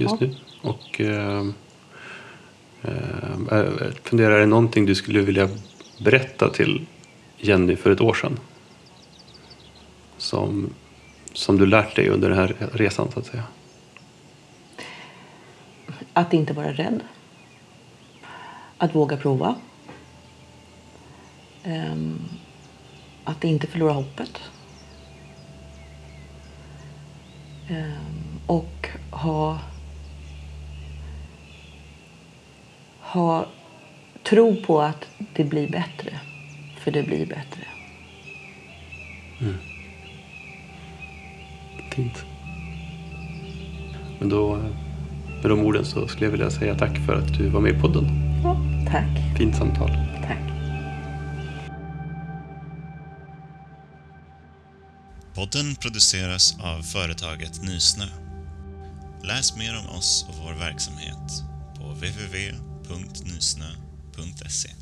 just 0.03 0.21
nu. 0.21 0.35
Och 0.63 1.01
eh, 1.01 1.47
eh, 2.83 3.39
jag 3.51 3.95
funderar, 4.03 4.31
är 4.31 4.41
det 4.41 4.47
någonting 4.47 4.87
du 4.87 4.95
skulle 4.95 5.21
vilja 5.21 5.49
berätta 5.99 6.51
till 6.51 6.87
Jenny 7.39 7.77
för 7.77 7.91
ett 7.91 8.01
år 8.01 8.15
sedan? 8.15 8.39
Som, 10.17 10.71
som 11.33 11.59
du 11.59 11.67
lärt 11.67 11.97
dig 11.97 12.09
under 12.09 12.29
den 12.29 12.39
här 12.39 12.55
resan 12.73 13.13
så 13.13 13.21
att 13.21 13.27
säga. 13.27 13.45
Att 16.13 16.33
inte 16.33 16.53
vara 16.53 16.73
rädd. 16.73 17.01
Att 18.79 18.95
våga 18.95 19.17
prova. 19.17 19.55
Ehm, 21.65 22.19
att 23.25 23.45
inte 23.45 23.67
förlora 23.67 23.93
hoppet. 23.93 24.41
Ehm, 27.69 28.41
och 28.47 28.89
ha, 29.11 29.59
ha 33.13 33.47
tro 34.23 34.57
på 34.67 34.83
att 34.83 35.09
det 35.33 35.45
blir 35.45 35.69
bättre. 35.69 36.21
För 36.79 36.91
det 36.91 37.03
blir 37.03 37.27
bättre. 37.27 37.67
Fint. 41.93 42.25
Men 44.19 44.29
då, 44.29 44.57
med 45.43 45.51
de 45.51 45.61
orden 45.61 45.85
så 45.85 46.09
skulle 46.09 46.27
jag 46.27 46.31
vilja 46.31 46.51
säga 46.51 46.75
tack 46.75 46.99
för 47.07 47.15
att 47.15 47.39
du 47.39 47.49
var 47.49 47.61
med 47.61 47.77
i 47.77 47.81
podden. 47.81 48.05
Ja, 48.45 48.57
tack. 48.91 49.39
Fint 49.39 49.57
samtal. 49.57 49.91
Tack. 50.23 50.39
Podden 55.35 55.75
produceras 55.81 56.57
av 56.61 56.83
företaget 56.83 57.63
Nysnö. 57.63 58.05
Läs 59.23 59.57
mer 59.57 59.79
om 59.79 59.99
oss 59.99 60.27
och 60.29 60.35
vår 60.45 60.53
verksamhet 60.53 61.45
på 61.79 61.95
www.nysnö.se 62.89 64.82